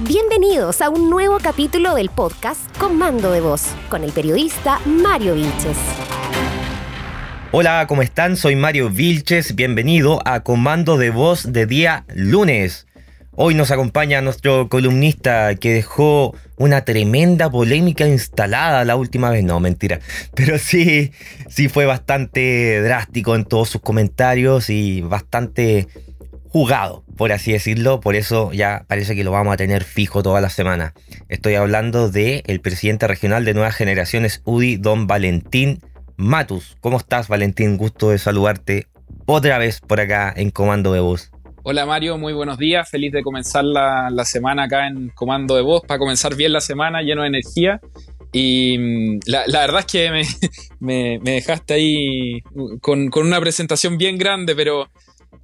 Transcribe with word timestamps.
Bienvenidos 0.00 0.80
a 0.80 0.90
un 0.90 1.08
nuevo 1.08 1.38
capítulo 1.40 1.94
del 1.94 2.08
podcast 2.08 2.76
Comando 2.78 3.30
de 3.30 3.40
Voz 3.40 3.68
con 3.88 4.02
el 4.02 4.10
periodista 4.10 4.80
Mario 4.86 5.36
Vilches. 5.36 5.76
Hola, 7.52 7.86
¿cómo 7.86 8.02
están? 8.02 8.36
Soy 8.36 8.56
Mario 8.56 8.90
Vilches. 8.90 9.54
Bienvenido 9.54 10.20
a 10.26 10.40
Comando 10.40 10.96
de 10.98 11.10
Voz 11.10 11.52
de 11.52 11.66
día 11.66 12.04
lunes. 12.12 12.88
Hoy 13.36 13.54
nos 13.54 13.70
acompaña 13.70 14.20
nuestro 14.20 14.68
columnista 14.68 15.54
que 15.54 15.74
dejó 15.74 16.36
una 16.56 16.84
tremenda 16.84 17.48
polémica 17.48 18.08
instalada 18.08 18.84
la 18.84 18.96
última 18.96 19.30
vez. 19.30 19.44
No, 19.44 19.60
mentira. 19.60 20.00
Pero 20.34 20.58
sí, 20.58 21.12
sí 21.48 21.68
fue 21.68 21.86
bastante 21.86 22.80
drástico 22.82 23.36
en 23.36 23.44
todos 23.44 23.68
sus 23.68 23.80
comentarios 23.80 24.70
y 24.70 25.02
bastante 25.02 25.86
jugado, 26.54 27.02
por 27.16 27.32
así 27.32 27.50
decirlo. 27.50 27.98
Por 27.98 28.14
eso 28.14 28.52
ya 28.52 28.84
parece 28.86 29.16
que 29.16 29.24
lo 29.24 29.32
vamos 29.32 29.52
a 29.52 29.56
tener 29.56 29.82
fijo 29.82 30.22
toda 30.22 30.40
la 30.40 30.50
semana. 30.50 30.94
Estoy 31.28 31.56
hablando 31.56 32.12
del 32.12 32.44
el 32.46 32.60
presidente 32.60 33.08
regional 33.08 33.44
de 33.44 33.54
Nuevas 33.54 33.74
Generaciones, 33.74 34.40
UDI, 34.44 34.76
don 34.76 35.08
Valentín 35.08 35.80
Matus. 36.16 36.76
¿Cómo 36.80 36.98
estás, 36.98 37.26
Valentín? 37.26 37.76
Gusto 37.76 38.10
de 38.10 38.18
saludarte 38.18 38.86
otra 39.26 39.58
vez 39.58 39.80
por 39.80 39.98
acá 39.98 40.32
en 40.36 40.52
Comando 40.52 40.92
de 40.92 41.00
Voz. 41.00 41.32
Hola 41.64 41.86
Mario, 41.86 42.18
muy 42.18 42.32
buenos 42.32 42.56
días. 42.56 42.88
Feliz 42.88 43.10
de 43.10 43.24
comenzar 43.24 43.64
la, 43.64 44.24
semana 44.24 44.64
acá 44.64 44.86
en 44.86 45.08
Comando 45.08 45.56
de 45.56 45.62
Voz, 45.62 45.82
para 45.84 45.98
comenzar 45.98 46.36
bien 46.36 46.52
la 46.52 46.60
semana, 46.60 47.02
lleno 47.02 47.22
de 47.22 47.28
energía. 47.28 47.80
Y 48.30 48.78
mm, 48.78 49.20
la, 49.26 49.44
verdad 49.46 49.80
es 49.80 49.86
que 49.86 50.22
me, 50.78 51.18
dejaste 51.18 51.74
ahí 51.74 52.42
con, 52.80 53.08
con, 53.10 53.26
una 53.26 53.40
presentación 53.40 53.98
bien 53.98 54.18
grande, 54.18 54.54
pero 54.54 54.88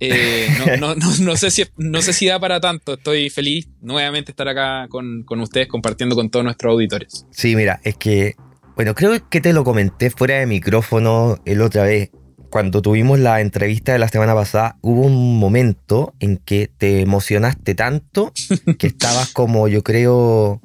eh, 0.00 0.48
no, 0.80 1.36
sé 1.36 1.50
si, 1.50 1.64
no 1.76 2.02
sé 2.02 2.12
si 2.12 2.26
da 2.26 2.40
para 2.40 2.60
tanto. 2.60 2.94
Estoy 2.94 3.30
feliz 3.30 3.68
nuevamente 3.80 4.32
estar 4.32 4.48
acá 4.48 4.88
con, 4.88 5.24
ustedes 5.40 5.68
compartiendo 5.68 6.16
con 6.16 6.30
todos 6.30 6.44
nuestros 6.44 6.72
auditores. 6.72 7.26
Sí, 7.30 7.54
mira, 7.54 7.80
es 7.84 7.96
que, 7.96 8.34
bueno, 8.74 8.94
creo 8.94 9.12
que 9.28 9.40
te 9.40 9.52
lo 9.52 9.62
comenté 9.62 10.10
fuera 10.10 10.36
de 10.38 10.46
micrófono 10.46 11.38
el 11.44 11.60
otra 11.60 11.84
vez. 11.84 12.10
Cuando 12.48 12.82
tuvimos 12.82 13.20
la 13.20 13.40
entrevista 13.40 13.92
de 13.92 14.00
la 14.00 14.08
semana 14.08 14.34
pasada, 14.34 14.76
hubo 14.80 15.02
un 15.02 15.38
momento 15.38 16.14
en 16.18 16.36
que 16.38 16.68
te 16.76 17.00
emocionaste 17.00 17.76
tanto 17.76 18.32
que 18.76 18.86
estabas 18.88 19.32
como, 19.32 19.68
yo 19.68 19.84
creo, 19.84 20.60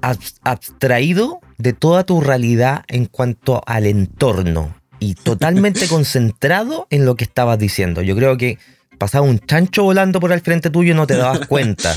abstraído 0.00 1.40
de 1.56 1.72
toda 1.72 2.04
tu 2.04 2.20
realidad 2.20 2.84
en 2.86 3.06
cuanto 3.06 3.60
al 3.66 3.86
entorno 3.86 4.77
y 4.98 5.14
totalmente 5.14 5.86
concentrado 5.88 6.86
en 6.90 7.04
lo 7.04 7.16
que 7.16 7.24
estabas 7.24 7.58
diciendo. 7.58 8.02
Yo 8.02 8.16
creo 8.16 8.36
que 8.36 8.58
pasaba 8.98 9.26
un 9.26 9.38
chancho 9.38 9.84
volando 9.84 10.20
por 10.20 10.32
el 10.32 10.40
frente 10.40 10.70
tuyo 10.70 10.92
y 10.92 10.96
no 10.96 11.06
te 11.06 11.16
dabas 11.16 11.40
cuenta. 11.48 11.94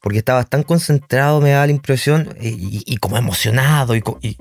Porque 0.00 0.18
estabas 0.18 0.48
tan 0.48 0.62
concentrado, 0.62 1.40
me 1.40 1.50
da 1.50 1.66
la 1.66 1.72
impresión, 1.72 2.36
y, 2.40 2.96
como 2.98 3.16
emocionado, 3.16 3.96
y, 3.96 4.36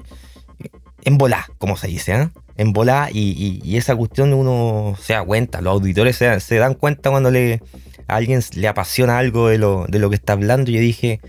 en 1.03 1.17
volá, 1.17 1.47
como 1.57 1.75
se 1.75 1.87
dice, 1.87 2.13
¿eh? 2.13 2.29
En 2.57 2.71
volá, 2.71 3.09
y, 3.11 3.75
esa 3.75 3.95
cuestión 3.95 4.33
uno 4.33 4.95
se 5.01 5.13
da 5.13 5.23
cuenta, 5.23 5.61
los 5.61 5.73
auditores 5.73 6.17
se, 6.17 6.55
dan 6.55 6.75
cuenta 6.75 7.09
cuando 7.09 7.31
le, 7.31 7.63
a 8.07 8.15
alguien 8.15 8.43
le 8.53 8.67
apasiona 8.67 9.17
algo 9.17 9.47
de 9.47 9.57
lo, 9.57 9.87
de 9.87 9.97
lo 9.97 10.09
que 10.09 10.17
está 10.17 10.33
hablando. 10.33 10.69
Y 10.69 10.75
yo 10.75 10.81
dije, 10.81 11.19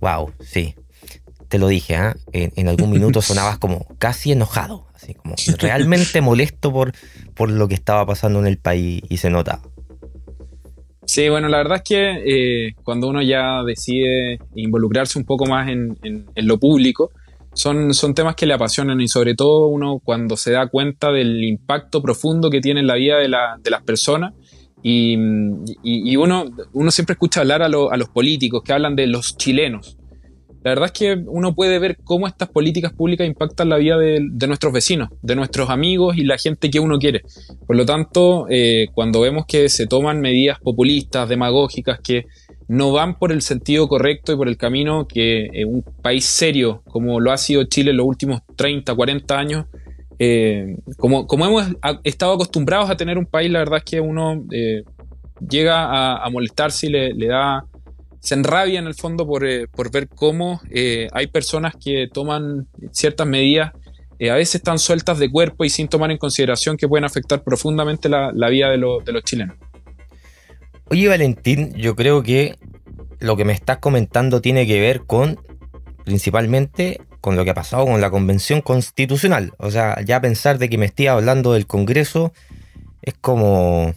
wow, 0.00 0.32
sí, 0.40 0.74
te 1.54 1.60
lo 1.60 1.68
dije, 1.68 1.94
¿eh? 2.32 2.50
en, 2.56 2.66
algún 2.66 2.90
minuto 2.90 3.22
sonabas 3.22 3.58
como 3.58 3.86
casi 4.00 4.32
enojado, 4.32 4.88
así 4.92 5.14
como 5.14 5.36
realmente 5.60 6.20
molesto 6.20 6.72
por, 6.72 6.90
por 7.32 7.48
lo 7.48 7.68
que 7.68 7.76
estaba 7.76 8.04
pasando 8.04 8.40
en 8.40 8.48
el 8.48 8.58
país 8.58 9.02
y 9.08 9.18
se 9.18 9.30
notaba. 9.30 9.62
Sí, 11.06 11.28
bueno, 11.28 11.48
la 11.48 11.58
verdad 11.58 11.76
es 11.76 11.82
que 11.84 12.66
eh, 12.66 12.74
cuando 12.82 13.06
uno 13.06 13.22
ya 13.22 13.62
decide 13.64 14.40
involucrarse 14.56 15.16
un 15.16 15.24
poco 15.24 15.46
más 15.46 15.68
en, 15.68 15.96
lo 16.34 16.58
público, 16.58 17.12
son, 17.52 17.94
son, 17.94 18.14
temas 18.14 18.34
que 18.34 18.46
le 18.46 18.54
apasionan 18.54 19.00
y 19.00 19.06
sobre 19.06 19.36
todo 19.36 19.68
uno 19.68 20.00
cuando 20.02 20.36
se 20.36 20.50
da 20.50 20.66
cuenta 20.66 21.12
del 21.12 21.44
impacto 21.44 22.02
profundo 22.02 22.50
que 22.50 22.60
tiene 22.60 22.80
en 22.80 22.88
la 22.88 22.96
vida 22.96 23.18
de, 23.18 23.28
las 23.28 23.82
personas 23.86 24.34
y, 24.82 25.14
uno, 26.16 26.46
uno, 26.72 26.90
siempre 26.90 27.12
escucha 27.12 27.42
hablar 27.42 27.62
a, 27.62 27.66
a, 27.66 27.96
los 27.96 28.08
políticos 28.08 28.64
que 28.64 28.72
hablan 28.72 28.96
de 28.96 29.06
los 29.06 29.36
chilenos 29.36 29.98
la 30.64 30.70
verdad 30.70 30.86
es 30.86 30.92
que 30.92 31.22
uno 31.26 31.54
puede 31.54 31.78
ver 31.78 31.98
cómo 32.04 32.26
estas 32.26 32.48
políticas 32.48 32.94
públicas 32.94 33.26
impactan 33.26 33.68
la 33.68 33.76
vida 33.76 33.98
de, 33.98 34.46
nuestros 34.46 34.72
vecinos, 34.72 35.10
de 35.20 35.36
nuestros 35.36 35.68
amigos 35.68 36.16
y 36.16 36.24
la 36.24 36.38
gente 36.38 36.70
que 36.70 36.80
uno 36.80 36.98
quiere. 36.98 37.20
Por 37.66 37.76
lo 37.76 37.84
tanto, 37.84 38.46
eh, 38.48 38.86
cuando 38.94 39.20
vemos 39.20 39.44
que 39.44 39.68
se 39.68 39.86
toman 39.86 40.22
medidas 40.22 40.58
populistas, 40.60 41.28
demagógicas, 41.28 42.00
que 42.00 42.24
no 42.66 42.92
van 42.92 43.18
por 43.18 43.30
el 43.30 43.42
sentido 43.42 43.88
correcto 43.88 44.32
y 44.32 44.36
por 44.36 44.48
el 44.48 44.56
camino 44.56 45.06
que 45.06 45.50
eh, 45.52 45.66
un 45.66 45.84
país 46.00 46.24
serio 46.24 46.82
como 46.88 47.20
lo 47.20 47.30
ha 47.30 47.36
sido 47.36 47.64
Chile 47.64 47.90
en 47.90 47.98
los 47.98 48.06
últimos 48.06 48.40
30, 48.56 48.94
40 48.94 49.38
años, 49.38 49.66
eh, 50.18 50.78
como, 50.96 51.26
como, 51.26 51.44
hemos 51.44 51.76
estado 52.04 52.32
acostumbrados 52.32 52.88
a 52.88 52.96
tener 52.96 53.18
un 53.18 53.26
país, 53.26 53.50
la 53.50 53.58
verdad 53.58 53.80
es 53.80 53.84
que 53.84 54.00
uno 54.00 54.42
llega 55.46 56.24
a, 56.24 56.30
molestarse 56.30 56.86
y 56.86 56.90
le 56.90 57.26
da 57.26 57.66
se 58.24 58.34
enrabia 58.34 58.78
en 58.78 58.86
el 58.86 58.94
fondo 58.94 59.26
por, 59.26 59.46
eh, 59.46 59.66
ver 59.92 60.08
cómo 60.08 60.62
eh, 60.70 61.08
hay 61.12 61.26
personas 61.26 61.74
que 61.76 62.08
toman 62.10 62.66
ciertas 62.90 63.26
medidas, 63.26 63.72
eh, 64.18 64.30
a 64.30 64.36
veces 64.36 64.56
están 64.56 64.78
sueltas 64.78 65.18
de 65.18 65.30
cuerpo 65.30 65.66
y 65.66 65.68
sin 65.68 65.88
tomar 65.88 66.10
en 66.10 66.16
consideración 66.16 66.78
que 66.78 66.88
pueden 66.88 67.04
afectar 67.04 67.42
profundamente 67.44 68.08
la, 68.08 68.30
vida 68.48 68.70
de, 68.70 68.78
de, 68.78 69.12
los 69.12 69.24
chilenos. 69.24 69.58
Oye 70.86 71.06
Valentín, 71.06 71.74
yo 71.74 71.94
creo 71.94 72.22
que 72.22 72.56
lo 73.20 73.36
que 73.36 73.44
me 73.44 73.52
estás 73.52 73.76
comentando 73.76 74.40
tiene 74.40 74.66
que 74.66 74.80
ver 74.80 75.02
con 75.02 75.38
principalmente 76.04 77.02
con 77.20 77.36
lo 77.36 77.44
que 77.44 77.50
ha 77.50 77.54
pasado 77.54 77.84
con 77.84 78.00
la 78.00 78.10
convención 78.10 78.62
constitucional. 78.62 79.52
O 79.58 79.70
sea, 79.70 80.00
ya 80.02 80.22
pensar 80.22 80.56
de 80.56 80.70
que 80.70 80.78
me 80.78 80.86
estoy 80.86 81.08
hablando 81.08 81.52
del 81.52 81.66
Congreso 81.66 82.32
es 83.02 83.12
como 83.20 83.92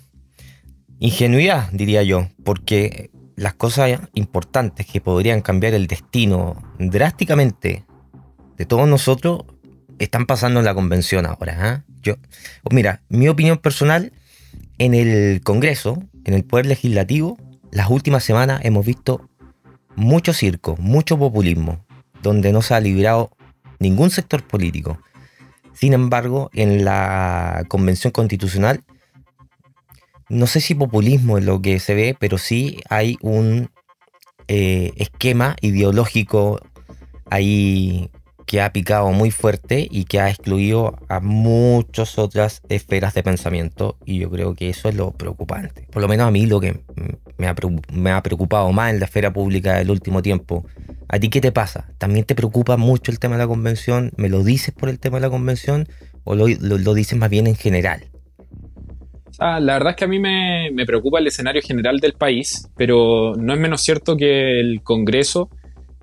ingenuidad, 1.00 1.70
diría 1.72 2.04
yo, 2.04 2.28
porque 2.44 3.10
las 3.38 3.54
cosas 3.54 4.02
importantes 4.16 4.88
que 4.88 5.00
podrían 5.00 5.42
cambiar 5.42 5.76
el 5.76 5.88
destino 5.88 6.62
drásticamente 6.80 7.86
de 8.58 8.66
todos 8.66 8.88
nosotros 8.88 9.46
están 10.00 10.26
pasando 10.26 10.60
en 10.60 10.66
la 10.66 10.74
convención 10.74 11.28
ahora. 11.28 11.58
¿ah? 11.60 11.84
Yo, 12.02 12.16
mira, 12.72 13.04
mi 13.10 13.30
opinión 13.30 13.60
personal, 13.60 14.12
en 14.80 14.96
el 14.96 15.42
Congreso, 15.44 16.04
en 16.26 16.34
el 16.34 16.44
Poder 16.44 16.66
Legislativo, 16.66 17.38
las 17.72 17.92
últimas 17.92 18.24
semanas 18.24 18.62
hemos 18.64 18.84
visto 18.84 19.30
mucho 19.96 20.34
circo, 20.34 20.76
mucho 20.80 21.18
populismo, 21.18 21.86
donde 22.24 22.52
no 22.52 22.64
se 22.64 22.74
ha 22.74 22.80
librado 22.80 23.30
ningún 23.80 24.10
sector 24.10 24.44
político. 24.44 25.00
Sin 25.74 25.94
embargo, 25.94 26.50
en 26.54 26.84
la 26.84 27.66
Convención 27.68 28.12
Constitucional 28.12 28.84
no 30.30 30.48
sé 30.48 30.62
si 30.62 30.76
populismo 30.76 31.38
es 31.38 31.46
lo 31.46 31.62
que 31.62 31.80
se 31.80 31.96
ve, 31.96 32.16
pero 32.20 32.38
sí 32.38 32.80
hay 32.90 33.18
un 33.22 33.70
eh, 34.48 34.92
esquema 34.98 35.56
ideológico 35.62 36.60
ahí 37.30 38.10
que 38.46 38.62
ha 38.62 38.72
picado 38.72 39.12
muy 39.12 39.30
fuerte 39.30 39.88
y 39.92 40.06
que 40.06 40.22
ha 40.22 40.30
excluido 40.30 40.98
a 41.10 41.20
muchas 41.20 42.18
otras 42.18 42.62
esferas 42.70 43.14
de 43.14 43.22
pensamiento 43.22 43.98
y 44.06 44.20
yo 44.20 44.32
creo 44.32 44.56
que 44.56 44.70
eso 44.70 44.88
es 44.88 44.96
lo 44.96 45.12
preocupante. 45.12 45.86
Por 45.92 46.02
lo 46.02 46.08
menos 46.08 46.28
a 46.28 46.32
mí 46.32 46.46
lo 46.46 46.62
que 46.62 46.80
me 47.38 47.48
ha, 47.48 48.24
preocupado 48.24 48.72
más 48.72 48.94
en 48.94 49.00
la 49.00 49.06
esfera 49.06 49.34
pública 49.34 49.76
del 49.76 49.92
último 49.92 50.22
tiempo. 50.22 50.66
¿A 51.10 51.20
ti 51.20 51.30
qué 51.30 51.42
te 51.42 51.52
pasa? 51.52 51.90
¿También 51.98 52.26
te 52.26 52.36
preocupa 52.36 52.78
mucho 52.78 53.12
el 53.12 53.20
tema 53.20 53.36
de 53.36 53.44
la 53.44 53.48
convención? 53.48 54.14
¿Me 54.16 54.30
lo 54.30 54.44
dices 54.44 54.74
por 54.74 54.88
el 54.88 55.00
tema 55.00 55.18
de 55.18 55.22
la 55.22 55.30
convención 55.30 55.90
o 56.24 56.36
lo 56.36 56.94
dices 56.94 57.20
más 57.20 57.30
bien 57.30 57.48
en 57.48 57.56
general? 57.56 58.10
Ah, 59.40 59.60
la 59.60 59.74
verdad 59.74 59.92
es 59.92 59.96
que 59.98 60.06
a 60.06 60.08
mí 60.08 60.20
me, 60.20 60.72
preocupa 60.86 61.20
el 61.20 61.28
escenario 61.28 61.62
general 61.62 62.00
del 62.00 62.14
país, 62.14 62.70
pero 62.76 63.36
no 63.36 63.54
es 63.54 63.60
menos 63.60 63.82
cierto 63.82 64.18
que 64.18 64.60
el 64.60 64.82
Congreso 64.82 65.50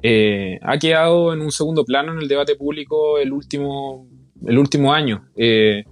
eh, 0.03 0.59
ha 0.63 0.79
quedado 0.79 1.33
en 1.33 1.41
un 1.41 1.51
segundo 1.51 1.85
plano 1.85 2.13
en 2.13 2.21
el 2.21 2.29
debate 2.29 2.55
público 2.55 3.19
el 3.19 3.33
último, 3.33 4.07
el 4.47 4.59
último 4.59 4.93
año. 4.93 5.25
Eh, 5.37 5.85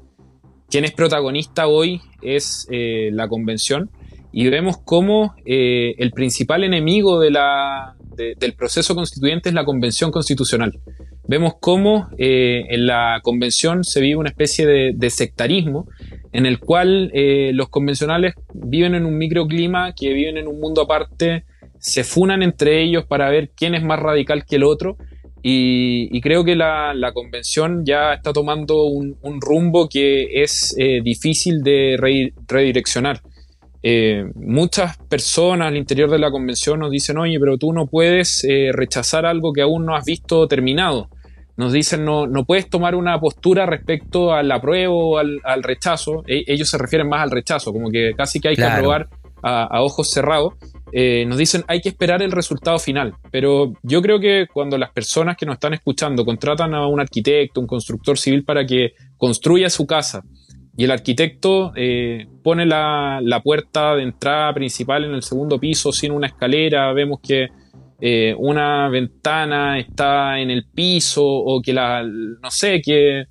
quien 0.70 0.84
es 0.84 0.92
protagonista 0.92 1.66
hoy 1.66 2.00
es 2.22 2.68
eh, 2.70 3.10
la 3.12 3.26
convención 3.26 3.90
y 4.30 4.48
vemos 4.48 4.78
cómo 4.84 5.34
el 5.44 6.10
principal 6.12 6.64
enemigo 6.64 7.18
de 7.18 7.32
la, 7.32 7.96
del 8.16 8.54
proceso 8.54 8.94
constituyente 8.94 9.50
es 9.50 9.54
la 9.54 9.64
convención 9.64 10.10
constitucional. 10.10 10.80
Vemos 11.28 11.54
cómo 11.60 12.08
en 12.16 12.86
la 12.86 13.20
convención 13.22 13.84
se 13.84 14.00
vive 14.00 14.16
una 14.16 14.30
especie 14.30 14.66
de 14.66 15.10
sectarismo 15.10 15.86
en 16.32 16.46
el 16.46 16.58
cual 16.58 17.10
eh, 17.14 17.50
los 17.54 17.68
convencionales 17.68 18.34
viven 18.54 18.94
en 18.94 19.04
un 19.04 19.18
microclima, 19.18 19.92
que 19.94 20.12
viven 20.12 20.38
en 20.38 20.48
un 20.48 20.58
mundo 20.58 20.82
aparte, 20.82 21.44
se 21.78 22.04
funan 22.04 22.42
entre 22.42 22.82
ellos 22.82 23.04
para 23.04 23.28
ver 23.28 23.50
quién 23.54 23.74
es 23.74 23.82
más 23.82 24.00
radical 24.00 24.44
que 24.46 24.56
el 24.56 24.64
otro. 24.64 24.96
Y, 25.44 26.20
creo 26.20 26.44
que 26.44 26.54
la, 26.54 27.10
convención 27.12 27.84
ya 27.84 28.14
está 28.14 28.32
tomando 28.32 28.84
un, 28.84 29.16
rumbo 29.40 29.88
que 29.88 30.42
es 30.42 30.74
eh, 30.78 31.00
difícil 31.02 31.62
de 31.62 31.96
redireccionar. 32.46 33.20
eh, 33.82 34.24
muchas 34.36 34.96
personas 35.08 35.66
al 35.66 35.76
interior 35.76 36.08
de 36.08 36.20
la 36.20 36.30
convención 36.30 36.78
nos 36.78 36.92
dicen, 36.92 37.18
oye, 37.18 37.40
pero 37.40 37.58
tú 37.58 37.72
no 37.72 37.86
puedes 37.88 38.46
rechazar 38.70 39.26
algo 39.26 39.52
que 39.52 39.62
aún 39.62 39.84
no 39.84 39.96
has 39.96 40.04
visto 40.04 40.46
terminado. 40.46 41.08
Nos 41.56 41.72
dicen, 41.72 42.04
no, 42.04 42.26
no 42.26 42.44
puedes 42.44 42.68
tomar 42.70 42.94
una 42.94 43.18
postura 43.20 43.66
respecto 43.66 44.32
al 44.32 44.50
apruebo 44.50 45.10
o 45.10 45.18
al, 45.18 45.62
rechazo. 45.62 46.24
E, 46.26 46.44
ellos 46.46 46.68
se 46.68 46.78
refieren 46.78 47.08
más 47.08 47.22
al 47.22 47.30
rechazo, 47.30 47.72
como 47.72 47.90
que 47.90 48.12
casi 48.16 48.40
que 48.40 48.48
hay 48.48 48.56
que 48.56 48.64
aprobar 48.64 49.08
a, 49.42 49.82
ojos 49.82 50.10
cerrados. 50.10 50.54
Eh, 50.92 51.24
nos 51.26 51.38
dicen, 51.38 51.64
hay 51.68 51.80
que 51.80 51.88
esperar 51.88 52.22
el 52.22 52.32
resultado 52.32 52.78
final. 52.78 53.14
Pero 53.30 53.72
yo 53.82 54.00
creo 54.02 54.20
que 54.20 54.46
cuando 54.52 54.78
las 54.78 54.90
personas 54.90 55.36
que 55.36 55.46
nos 55.46 55.54
están 55.54 55.74
escuchando 55.74 56.24
contratan 56.24 56.74
a 56.74 56.86
un 56.86 57.00
arquitecto, 57.00 57.60
un 57.60 57.66
constructor 57.66 58.18
civil 58.18 58.44
para 58.44 58.64
que 58.66 58.92
construya 59.16 59.68
su 59.68 59.86
casa, 59.86 60.22
y 60.76 60.84
el 60.84 60.90
arquitecto 60.90 61.72
eh, 61.76 62.26
pone 62.42 62.64
la, 62.64 63.20
puerta 63.44 63.94
de 63.94 64.04
entrada 64.04 64.52
principal 64.54 65.04
en 65.04 65.12
el 65.12 65.22
segundo 65.22 65.58
piso 65.58 65.92
sin 65.92 66.12
una 66.12 66.28
escalera. 66.28 66.92
Vemos 66.92 67.20
que 67.20 67.48
eh, 68.04 68.34
una 68.36 68.88
ventana 68.88 69.78
está 69.78 70.40
en 70.40 70.50
el 70.50 70.64
piso 70.64 71.24
o 71.24 71.62
que 71.62 71.72
la, 71.72 72.02
no 72.02 72.50
sé, 72.50 72.82
que, 72.82 73.26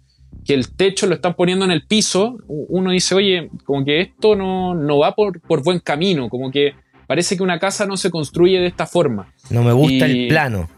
el 0.47 0.75
techo 0.75 1.07
lo 1.07 1.15
están 1.15 1.33
poniendo 1.33 1.65
en 1.65 1.71
el 1.71 1.85
piso. 1.85 2.37
Uno 2.47 2.91
dice, 2.91 3.13
oye, 3.13 3.49
como 3.65 3.83
que 3.83 3.99
esto 3.99 4.33
no, 4.33 4.73
no 4.73 4.99
va 4.99 5.13
por, 5.13 5.41
por, 5.41 5.61
buen 5.61 5.79
camino, 5.79 6.29
como 6.29 6.51
que 6.51 6.71
parece 7.05 7.35
que 7.35 7.43
una 7.43 7.59
casa 7.59 7.85
no 7.85 7.97
se 7.97 8.09
construye 8.09 8.61
de 8.61 8.67
esta 8.67 8.85
forma. 8.85 9.33
No 9.49 9.61
me 9.61 9.73
gusta 9.73 10.05
el 10.05 10.29
plano. 10.29 10.69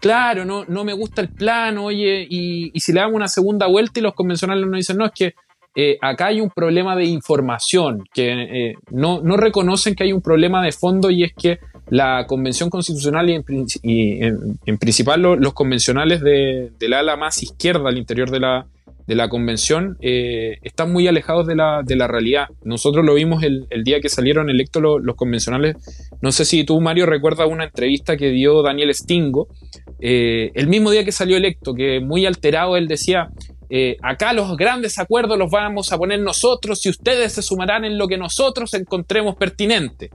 Claro, 0.00 0.44
no, 0.44 0.66
no 0.66 0.84
me 0.84 0.92
gusta 0.92 1.22
el 1.22 1.30
plano, 1.30 1.84
oye, 1.84 2.26
y, 2.28 2.70
y 2.74 2.80
si 2.80 2.92
le 2.92 3.00
damos 3.00 3.16
una 3.16 3.28
segunda 3.28 3.66
vuelta 3.66 4.00
y 4.00 4.02
los 4.02 4.12
convencionales 4.12 4.66
nos 4.66 4.76
dicen, 4.76 4.98
no, 4.98 5.06
es 5.06 5.12
que 5.12 5.34
eh, 5.76 5.98
acá 6.00 6.26
hay 6.26 6.40
un 6.40 6.50
problema 6.50 6.96
de 6.96 7.04
información, 7.04 8.02
que 8.12 8.30
eh, 8.70 8.74
no, 8.90 9.20
reconocen 9.36 9.94
que 9.94 10.04
hay 10.04 10.12
un 10.12 10.20
problema 10.20 10.64
de 10.64 10.72
fondo 10.72 11.10
y 11.10 11.22
es 11.22 11.32
que 11.32 11.58
la 11.88 12.26
Convención 12.26 12.70
Constitucional 12.70 13.30
y 13.30 14.24
en, 14.24 14.78
principal 14.78 15.22
los 15.22 15.52
convencionales 15.54 16.20
de, 16.22 16.72
del 16.78 16.92
ala 16.92 17.16
más 17.16 17.42
izquierda 17.42 17.88
al 17.88 17.98
interior 17.98 18.30
de 18.30 18.40
la, 18.40 18.66
de 19.06 19.14
la 19.14 19.28
Convención 19.28 19.96
eh, 20.00 20.58
están 20.62 20.92
muy 20.92 21.06
alejados 21.06 21.46
de 21.46 21.54
la, 21.54 21.82
de 21.84 21.94
la, 21.94 22.08
realidad. 22.08 22.48
Nosotros 22.64 23.04
lo 23.04 23.14
vimos 23.14 23.44
el, 23.44 23.66
día 23.84 24.00
que 24.00 24.08
salieron 24.08 24.50
electos 24.50 24.82
los, 24.82 25.16
convencionales. 25.16 25.76
No 26.20 26.32
sé 26.32 26.44
si 26.44 26.64
tú, 26.64 26.80
Mario, 26.80 27.06
recuerdas 27.06 27.48
una 27.48 27.64
entrevista 27.64 28.16
que 28.16 28.30
dio 28.30 28.62
Daniel 28.62 28.92
Stingo, 28.92 29.48
el 30.00 30.66
mismo 30.66 30.90
día 30.90 31.04
que 31.04 31.12
salió 31.12 31.36
electo, 31.36 31.74
que 31.74 32.00
muy 32.00 32.26
alterado 32.26 32.76
él 32.76 32.88
decía, 32.88 33.30
eh, 33.72 33.96
acá 34.02 34.32
los 34.32 34.56
grandes 34.56 34.98
acuerdos 34.98 35.38
los 35.38 35.48
vamos 35.48 35.92
a 35.92 35.98
poner 35.98 36.18
nosotros 36.18 36.84
y 36.84 36.88
ustedes 36.88 37.34
se 37.34 37.40
sumarán 37.40 37.84
en 37.84 37.98
lo 37.98 38.08
que 38.08 38.18
nosotros 38.18 38.74
encontremos 38.74 39.36
pertinente. 39.36 40.10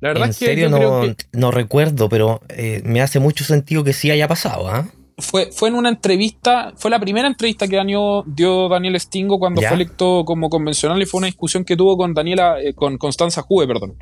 La 0.00 0.10
verdad 0.10 0.28
es 0.28 0.38
que 0.38 0.44
serio 0.44 0.68
no, 0.68 1.02
no, 1.32 1.50
recuerdo, 1.50 2.10
pero 2.10 2.42
eh, 2.50 2.82
me 2.84 3.00
hace 3.00 3.18
mucho 3.18 3.44
sentido 3.44 3.82
que 3.82 3.94
sí 3.94 4.10
haya 4.10 4.28
pasado. 4.28 4.68
¿ah? 4.68 4.86
Fue, 5.16 5.50
fue 5.52 5.70
en 5.70 5.74
una 5.74 5.88
entrevista, 5.88 6.74
fue 6.76 6.90
la 6.90 7.00
primera 7.00 7.26
entrevista 7.26 7.66
que 7.66 7.82
dio 8.26 8.68
Daniel 8.68 9.00
Stingo 9.00 9.38
cuando 9.38 9.62
fue 9.62 9.72
electo 9.74 10.24
como 10.26 10.50
convencional 10.50 11.00
y 11.00 11.06
fue 11.06 11.16
una 11.18 11.28
discusión 11.28 11.64
que 11.64 11.76
tuvo 11.76 11.96
con 11.96 12.12
Daniela, 12.12 12.60
eh, 12.60 12.74
con 12.74 12.98
Constanza 12.98 13.40
Juve, 13.40 13.66
perdón. 13.66 13.96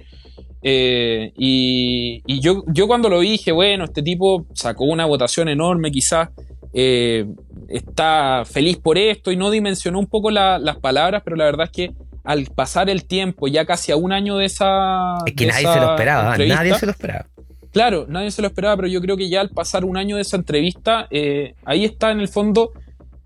y, 0.60 2.22
y 2.26 2.40
yo, 2.40 2.64
yo 2.66 2.88
cuando 2.88 3.08
lo 3.08 3.20
vi 3.20 3.30
dije, 3.30 3.52
bueno, 3.52 3.84
este 3.84 4.02
tipo 4.02 4.46
sacó 4.52 4.82
una 4.86 5.06
votación 5.06 5.48
enorme, 5.48 5.92
quizás 5.92 6.30
eh, 6.74 7.24
está 7.68 8.42
feliz 8.44 8.76
por 8.76 8.98
esto 8.98 9.30
y 9.30 9.36
no 9.36 9.50
dimensionó 9.50 10.00
un 10.00 10.06
poco 10.06 10.30
las 10.30 10.76
palabras, 10.78 11.22
pero 11.24 11.36
la 11.36 11.44
verdad 11.44 11.66
es 11.66 11.70
que 11.70 11.94
al 12.24 12.46
pasar 12.46 12.90
el 12.90 13.04
tiempo, 13.04 13.46
ya 13.48 13.64
casi 13.64 13.92
a 13.92 13.96
un 13.96 14.12
año 14.12 14.36
de 14.36 14.46
esa. 14.46 15.18
Es 15.24 15.34
que 15.34 15.46
nadie 15.46 15.72
se 15.72 15.80
lo 15.80 15.90
esperaba, 15.90 16.36
nadie 16.36 16.74
se 16.74 16.86
lo 16.86 16.92
esperaba. 16.92 17.26
Claro, 17.72 18.06
nadie 18.08 18.30
se 18.30 18.40
lo 18.40 18.48
esperaba, 18.48 18.76
pero 18.76 18.88
yo 18.88 19.00
creo 19.00 19.16
que 19.16 19.28
ya 19.28 19.40
al 19.40 19.50
pasar 19.50 19.84
un 19.84 19.96
año 19.96 20.16
de 20.16 20.22
esa 20.22 20.36
entrevista, 20.36 21.06
eh, 21.10 21.54
ahí 21.64 21.84
está 21.84 22.12
en 22.12 22.20
el 22.20 22.28
fondo 22.28 22.72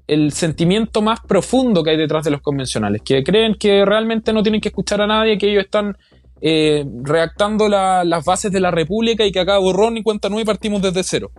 el 0.07 0.33
sentimiento 0.33 1.03
más 1.03 1.21
profundo 1.21 1.83
que 1.83 1.91
hay 1.91 1.97
detrás 1.99 2.25
de 2.25 2.31
los 2.31 2.41
convencionales, 2.41 3.03
que 3.03 3.23
creen 3.23 3.55
que 3.55 3.85
realmente 3.85 4.33
no 4.33 4.43
tienen 4.43 4.61
que 4.61 4.69
escuchar 4.69 5.03
a 5.03 5.07
nadie, 5.07 5.37
que 5.37 5.51
ellos 5.51 5.65
están 5.65 5.97
eh, 6.41 6.85
redactando 7.03 7.69
las 7.69 8.25
bases 8.25 8.51
de 8.51 8.61
la 8.61 8.71
República 8.71 9.25
y 9.27 9.33
que 9.33 9.41
acá 9.41 9.59
borrón 9.59 9.99
y 9.99 10.03
cuenta 10.03 10.29
nueva 10.29 10.43
y 10.43 10.47
partimos 10.47 10.81
desde 10.81 11.03
cero. 11.03 11.31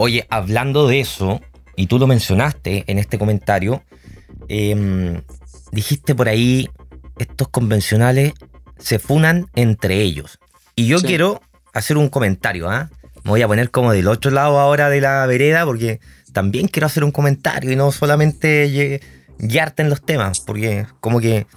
Oye, 0.00 0.28
hablando 0.30 0.86
de 0.86 1.00
eso, 1.00 1.40
y 1.74 1.88
tú 1.88 1.98
lo 1.98 2.06
mencionaste 2.06 2.84
en 2.86 2.98
este 2.98 3.18
comentario, 3.18 3.82
em, 4.46 5.22
dijiste 5.72 6.14
por 6.14 6.28
ahí, 6.28 6.70
estos 7.18 7.48
convencionales 7.48 8.32
se 8.78 9.00
funan 9.00 9.48
entre 9.56 10.00
ellos. 10.00 10.38
Y 10.76 10.86
yo 10.86 11.00
quiero 11.00 11.42
hacer 11.74 11.96
un 11.96 12.08
comentario, 12.08 12.70
¿ah? 12.70 12.90
Me 13.24 13.30
voy 13.30 13.42
a 13.42 13.48
poner 13.48 13.72
como 13.72 13.92
del 13.92 14.06
otro 14.06 14.30
lado 14.30 14.60
ahora 14.60 14.88
de 14.88 15.00
la 15.00 15.26
vereda 15.26 15.64
porque 15.64 15.98
también 16.32 16.68
quiero 16.68 16.86
hacer 16.86 17.02
un 17.02 17.10
comentario 17.10 17.72
y 17.72 17.76
no 17.76 17.90
solamente 17.90 19.00
guiarte 19.40 19.82
en 19.82 19.90
los 19.90 20.00
temas, 20.00 20.38
porque 20.38 20.86
como 21.00 21.18
que 21.18 21.48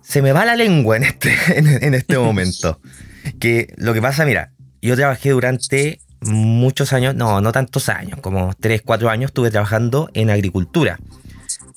se 0.00 0.22
me 0.22 0.32
va 0.32 0.46
la 0.46 0.56
lengua 0.56 0.96
en 0.96 1.02
este, 1.02 1.36
en 1.86 1.92
este 1.92 2.16
momento. 2.16 2.80
que 3.40 3.74
lo 3.76 3.92
que 3.92 4.00
pasa, 4.00 4.24
mira, 4.24 4.52
yo 4.80 4.96
trabajé 4.96 5.30
durante 5.30 6.00
muchos 6.24 6.92
años, 6.92 7.14
no, 7.14 7.40
no 7.40 7.52
tantos 7.52 7.88
años, 7.88 8.18
como 8.20 8.52
3, 8.58 8.82
4 8.84 9.10
años 9.10 9.30
estuve 9.30 9.50
trabajando 9.50 10.10
en 10.14 10.30
agricultura. 10.30 10.98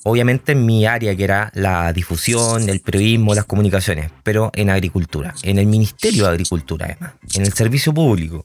Obviamente 0.04 0.52
en 0.52 0.64
mi 0.64 0.86
área 0.86 1.14
que 1.14 1.24
era 1.24 1.50
la 1.54 1.92
difusión, 1.92 2.68
el 2.68 2.80
periodismo, 2.80 3.34
las 3.34 3.44
comunicaciones, 3.44 4.10
pero 4.22 4.50
en 4.54 4.70
agricultura, 4.70 5.34
en 5.42 5.58
el 5.58 5.66
Ministerio 5.66 6.24
de 6.24 6.30
Agricultura 6.30 6.86
además, 6.86 7.14
en 7.34 7.42
el 7.42 7.52
servicio 7.52 7.92
público. 7.92 8.44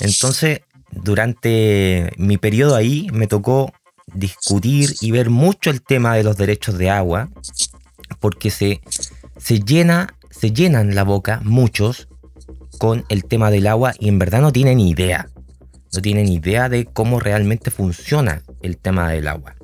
Entonces, 0.00 0.62
durante 0.90 2.12
mi 2.16 2.38
periodo 2.38 2.74
ahí 2.74 3.08
me 3.12 3.26
tocó 3.26 3.72
discutir 4.06 4.94
y 5.00 5.10
ver 5.10 5.30
mucho 5.30 5.70
el 5.70 5.82
tema 5.82 6.14
de 6.14 6.24
los 6.24 6.36
derechos 6.36 6.78
de 6.78 6.90
agua, 6.90 7.28
porque 8.20 8.50
se, 8.50 8.80
se, 9.36 9.60
llena, 9.60 10.14
se 10.30 10.52
llenan 10.52 10.94
la 10.94 11.04
boca 11.04 11.40
muchos 11.44 12.08
con 12.78 13.04
el 13.08 13.24
tema 13.24 13.50
del 13.50 13.66
agua 13.66 13.92
y 13.98 14.08
en 14.08 14.18
verdad 14.18 14.40
no 14.40 14.52
tienen 14.52 14.80
idea. 14.80 15.28
No 15.92 16.02
tienen 16.02 16.28
idea 16.28 16.68
de 16.68 16.84
cómo 16.86 17.18
realmente 17.20 17.70
funciona 17.70 18.42
el 18.62 18.76
tema 18.76 19.10
del 19.10 19.28
agua. 19.28 19.56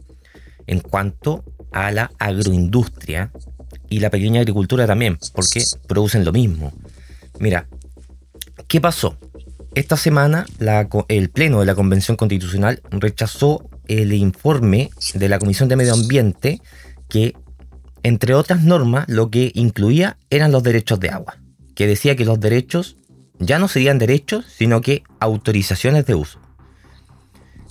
En 0.66 0.80
cuanto 0.80 1.44
a 1.72 1.90
la 1.90 2.10
agroindustria 2.18 3.30
y 3.88 4.00
la 4.00 4.10
pequeña 4.10 4.40
agricultura 4.40 4.86
también, 4.86 5.18
porque 5.34 5.64
producen 5.86 6.24
lo 6.24 6.32
mismo. 6.32 6.72
Mira, 7.38 7.68
¿qué 8.68 8.80
pasó? 8.80 9.18
Esta 9.74 9.96
semana 9.96 10.46
el 11.08 11.30
Pleno 11.30 11.60
de 11.60 11.66
la 11.66 11.74
Convención 11.74 12.16
Constitucional 12.16 12.80
rechazó 12.90 13.68
el 13.88 14.12
informe 14.12 14.90
de 15.14 15.28
la 15.28 15.38
Comisión 15.38 15.68
de 15.68 15.76
Medio 15.76 15.94
Ambiente 15.94 16.60
que, 17.08 17.34
entre 18.02 18.34
otras 18.34 18.62
normas, 18.62 19.04
lo 19.08 19.30
que 19.30 19.50
incluía 19.54 20.16
eran 20.30 20.52
los 20.52 20.62
derechos 20.62 21.00
de 21.00 21.10
agua, 21.10 21.38
que 21.74 21.86
decía 21.88 22.14
que 22.14 22.24
los 22.24 22.38
derechos 22.38 22.96
ya 23.38 23.58
no 23.58 23.68
serían 23.68 23.98
derechos, 23.98 24.44
sino 24.56 24.80
que 24.80 25.02
autorizaciones 25.20 26.06
de 26.06 26.14
uso. 26.14 26.40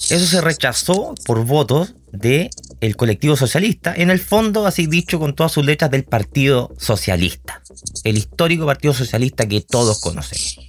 Eso 0.10 0.25
se 0.25 0.41
rechazó 0.41 1.15
por 1.25 1.46
votos 1.46 1.96
del 2.12 2.50
el 2.82 2.96
colectivo 2.96 3.36
socialista, 3.36 3.93
en 3.96 4.10
el 4.10 4.20
fondo, 4.20 4.67
así 4.67 4.86
dicho 4.88 5.20
con 5.20 5.34
todas 5.34 5.51
sus 5.51 5.65
letras, 5.65 5.89
del 5.89 6.03
Partido 6.03 6.74
Socialista, 6.77 7.62
el 8.03 8.17
histórico 8.17 8.65
Partido 8.65 8.93
Socialista 8.93 9.48
que 9.48 9.62
todos 9.62 10.01
conocemos. 10.01 10.67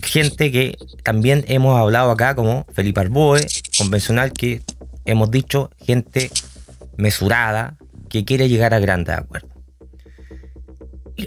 Gente 0.00 0.52
que 0.52 0.76
también 1.02 1.44
hemos 1.48 1.78
hablado 1.78 2.10
acá, 2.10 2.34
como 2.34 2.66
Felipe 2.72 3.00
Arboe, 3.00 3.46
convencional, 3.78 4.32
que 4.32 4.62
hemos 5.04 5.30
dicho, 5.30 5.70
gente 5.78 6.30
mesurada, 6.96 7.76
que 8.08 8.24
quiere 8.24 8.48
llegar 8.48 8.74
a 8.74 8.78
grandes 8.78 9.16
acuerdos. 9.16 9.50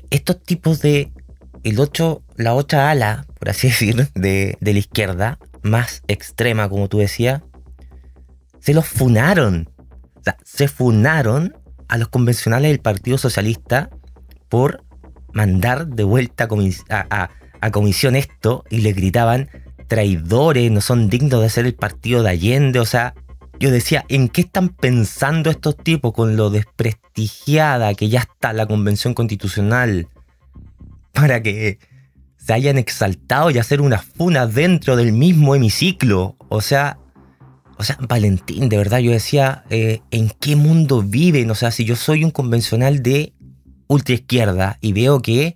Estos 0.10 0.42
tipos 0.44 0.80
de 0.80 1.12
el 1.68 1.82
otro, 1.82 2.24
la 2.38 2.54
otra 2.54 2.90
ala, 2.90 3.26
por 3.40 3.50
así 3.50 3.68
decir, 3.68 4.10
de, 4.16 4.58
la 4.62 4.72
izquierda, 4.72 5.40
más 5.64 6.02
extrema, 6.08 6.70
como 6.70 6.88
tú 6.88 7.00
decías, 7.00 7.42
se 8.60 8.74
los 8.74 8.88
funaron. 8.88 9.70
O 10.16 10.24
sea, 10.24 10.38
se 10.44 10.68
funaron 10.68 11.56
a 11.88 11.98
los 11.98 12.08
convencionales 12.08 12.72
del 12.72 12.80
Partido 12.80 13.18
Socialista 13.18 13.90
por 14.50 14.84
mandar 15.34 15.88
de 15.88 16.04
vuelta 16.04 16.48
a, 16.90 17.30
a, 17.62 17.72
comisión 17.72 18.16
esto 18.16 18.64
y 18.70 18.80
le 18.80 18.94
gritaban 18.94 19.50
traidores, 19.88 20.72
no 20.72 20.82
son 20.82 21.10
dignos 21.10 21.42
de 21.42 21.50
ser 21.50 21.66
el 21.66 21.76
partido 21.76 22.24
de 22.24 22.30
Allende. 22.30 22.80
O 22.80 22.86
sea, 22.86 23.14
yo 23.60 23.72
decía, 23.72 24.06
¿en 24.08 24.30
qué 24.30 24.42
están 24.42 24.70
pensando 24.70 25.50
estos 25.50 25.76
tipos 25.78 26.14
con 26.14 26.38
lo 26.38 26.50
desprestigiada 26.50 27.94
que 27.94 28.08
ya 28.08 28.20
está 28.20 28.54
la 28.54 28.68
convención 28.68 29.14
constitucional? 29.14 30.08
Para 31.20 31.42
que 31.42 31.80
se 32.38 32.54
hayan 32.54 32.78
exaltado 32.78 33.50
y 33.52 33.58
hacer 33.58 33.82
una 33.82 34.00
funa 34.00 34.46
dentro 34.46 34.96
del 34.96 35.12
mismo 35.12 35.56
hemiciclo. 35.56 36.38
O 36.48 36.62
sea, 36.62 37.00
o 37.78 37.84
sea, 37.84 37.98
Valentín, 38.08 38.70
de 38.70 38.78
verdad, 38.78 39.00
yo 39.00 39.12
decía, 39.12 39.64
eh, 39.70 40.02
¿en 40.12 40.30
qué 40.40 40.56
mundo 40.56 41.04
viven? 41.04 41.50
O 41.52 41.56
sea, 41.56 41.72
si 41.72 41.86
yo 41.86 41.96
soy 41.96 42.24
un 42.24 42.32
convencional 42.32 43.04
de 43.04 43.34
ultra 43.88 44.16
izquierda 44.16 44.78
y 44.82 44.94
veo 44.94 45.22
que 45.22 45.56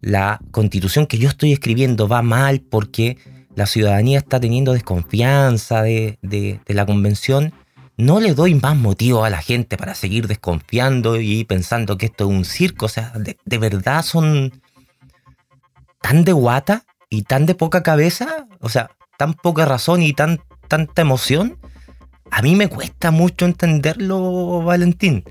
la 0.00 0.40
constitución 0.50 1.06
que 1.06 1.18
yo 1.18 1.28
estoy 1.28 1.52
escribiendo 1.52 2.08
va 2.08 2.22
mal 2.22 2.60
porque 2.60 3.18
la 3.54 3.66
ciudadanía 3.66 4.18
está 4.18 4.40
teniendo 4.40 4.72
desconfianza 4.72 5.82
de, 5.82 6.18
la 6.66 6.86
convención, 6.86 7.52
no 7.96 8.20
le 8.20 8.34
doy 8.34 8.54
más 8.54 8.76
motivo 8.76 9.24
a 9.24 9.30
la 9.30 9.42
gente 9.42 9.76
para 9.76 9.94
seguir 9.94 10.26
desconfiando 10.26 11.20
y 11.20 11.44
pensando 11.44 11.98
que 11.98 12.06
esto 12.06 12.24
es 12.24 12.30
un 12.30 12.44
circo. 12.44 12.86
O 12.86 12.88
sea, 12.88 13.12
de, 13.16 13.36
de 13.44 13.58
verdad 13.58 14.02
son 14.02 14.52
tan 16.02 16.24
de 16.24 16.32
guata 16.32 16.84
y 17.08 17.22
tan 17.22 17.46
de 17.46 17.54
poca 17.54 17.82
cabeza, 17.82 18.46
o 18.60 18.68
sea, 18.68 18.90
tan 19.18 19.34
poca 19.34 19.64
razón 19.64 20.02
y 20.02 20.12
tan, 20.12 20.40
tanta 20.68 21.02
emoción. 21.02 21.58
A 22.30 22.42
mí 22.42 22.56
me 22.56 22.68
cuesta 22.68 23.10
mucho 23.10 23.44
entenderlo, 23.44 24.62
Valentín. 24.62 25.24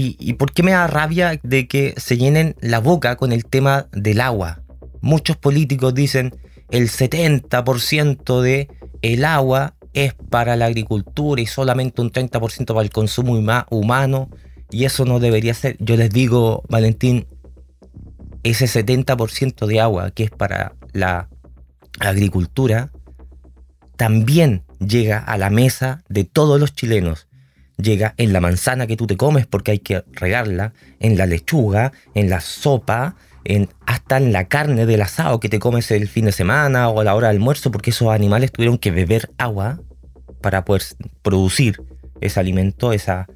¿Y, 0.00 0.34
por 0.34 0.52
qué 0.52 0.62
me 0.62 0.70
da 0.70 0.86
rabia 0.86 1.40
de 1.42 1.66
que 1.66 1.92
se 1.96 2.16
llenen 2.16 2.54
la 2.60 2.78
boca 2.78 3.16
con 3.16 3.32
el 3.32 3.44
tema 3.44 3.88
del 3.90 4.20
agua? 4.20 4.60
Muchos 5.00 5.36
políticos 5.36 5.92
dicen 5.92 6.36
el 6.70 6.88
70% 6.88 8.40
de 8.40 8.68
el 9.02 9.24
agua 9.24 9.74
es 9.94 10.14
para 10.14 10.54
la 10.54 10.66
agricultura 10.66 11.42
y 11.42 11.46
solamente 11.46 12.00
un 12.00 12.12
30% 12.12 12.66
para 12.66 12.82
el 12.82 12.90
consumo 12.90 13.32
humano 13.70 14.28
y 14.70 14.84
eso 14.84 15.04
no 15.04 15.18
debería 15.18 15.54
ser. 15.54 15.76
Yo 15.80 15.96
les 15.96 16.10
digo, 16.10 16.62
Valentín, 16.68 17.26
ese 18.42 18.66
70% 18.66 19.66
de 19.66 19.80
agua 19.80 20.10
que 20.10 20.24
es 20.24 20.30
para 20.30 20.74
la 20.92 21.28
agricultura 22.00 22.90
también 23.96 24.62
llega 24.78 25.18
a 25.18 25.36
la 25.38 25.50
mesa 25.50 26.02
de 26.08 26.24
todos 26.24 26.60
los 26.60 26.72
chilenos. 26.72 27.26
Llega 27.76 28.14
en 28.16 28.32
la 28.32 28.40
manzana 28.40 28.86
que 28.86 28.96
tú 28.96 29.06
te 29.06 29.16
comes 29.16 29.46
porque 29.46 29.72
hay 29.72 29.78
que 29.80 30.04
regarla, 30.12 30.72
en 31.00 31.16
la 31.16 31.26
lechuga, 31.26 31.92
en 32.14 32.28
la 32.30 32.40
sopa, 32.40 33.16
en, 33.44 33.68
hasta 33.86 34.16
en 34.16 34.32
la 34.32 34.44
carne 34.46 34.86
del 34.86 35.02
asado 35.02 35.40
que 35.40 35.48
te 35.48 35.58
comes 35.58 35.90
el 35.90 36.08
fin 36.08 36.26
de 36.26 36.32
semana 36.32 36.88
o 36.88 37.00
a 37.00 37.04
la 37.04 37.14
hora 37.14 37.28
del 37.28 37.38
almuerzo 37.38 37.70
porque 37.70 37.90
esos 37.90 38.08
animales 38.08 38.52
tuvieron 38.52 38.78
que 38.78 38.90
beber 38.90 39.30
agua 39.38 39.80
para 40.40 40.64
poder 40.64 40.82
producir 41.22 41.82
ese 42.20 42.40
alimento, 42.40 42.92
esa... 42.92 43.26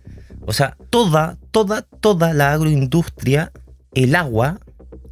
O 0.45 0.53
sea, 0.53 0.77
toda, 0.91 1.39
toda, 1.53 1.83
toda 1.83 2.33
la 2.35 2.53
agroindustria, 2.53 3.53
el 3.95 4.17
agua 4.17 4.59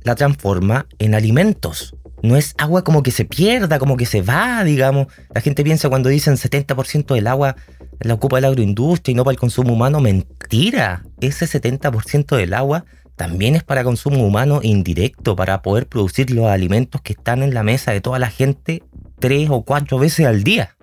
la 0.02 0.14
transforma 0.14 0.86
en 0.98 1.14
alimentos. 1.14 1.96
No 2.22 2.36
es 2.36 2.54
agua 2.58 2.84
como 2.84 3.02
que 3.02 3.10
se 3.10 3.24
pierda, 3.24 3.78
como 3.78 3.96
que 3.96 4.06
se 4.06 4.22
va, 4.22 4.62
digamos. 4.64 5.06
La 5.34 5.40
gente 5.40 5.64
piensa 5.64 5.88
cuando 5.88 6.08
dicen 6.08 6.36
70% 6.36 7.14
del 7.14 7.26
agua 7.26 7.56
la 8.00 8.14
ocupa 8.14 8.40
la 8.40 8.48
agroindustria 8.48 9.12
y 9.12 9.14
no 9.14 9.24
para 9.24 9.32
el 9.32 9.38
consumo 9.38 9.72
humano. 9.72 10.00
Mentira. 10.00 11.04
Ese 11.20 11.46
70% 11.46 12.36
del 12.36 12.54
agua 12.54 12.84
también 13.16 13.54
es 13.54 13.62
para 13.62 13.84
consumo 13.84 14.26
humano 14.26 14.60
indirecto, 14.62 15.36
para 15.36 15.60
poder 15.60 15.86
producir 15.86 16.30
los 16.30 16.46
alimentos 16.46 17.02
que 17.02 17.12
están 17.12 17.42
en 17.42 17.52
la 17.52 17.62
mesa 17.62 17.92
de 17.92 18.00
toda 18.00 18.18
la 18.18 18.30
gente 18.30 18.82
tres 19.18 19.50
o 19.50 19.62
cuatro 19.62 19.98
veces 19.98 20.26
al 20.26 20.42
día. 20.42 20.76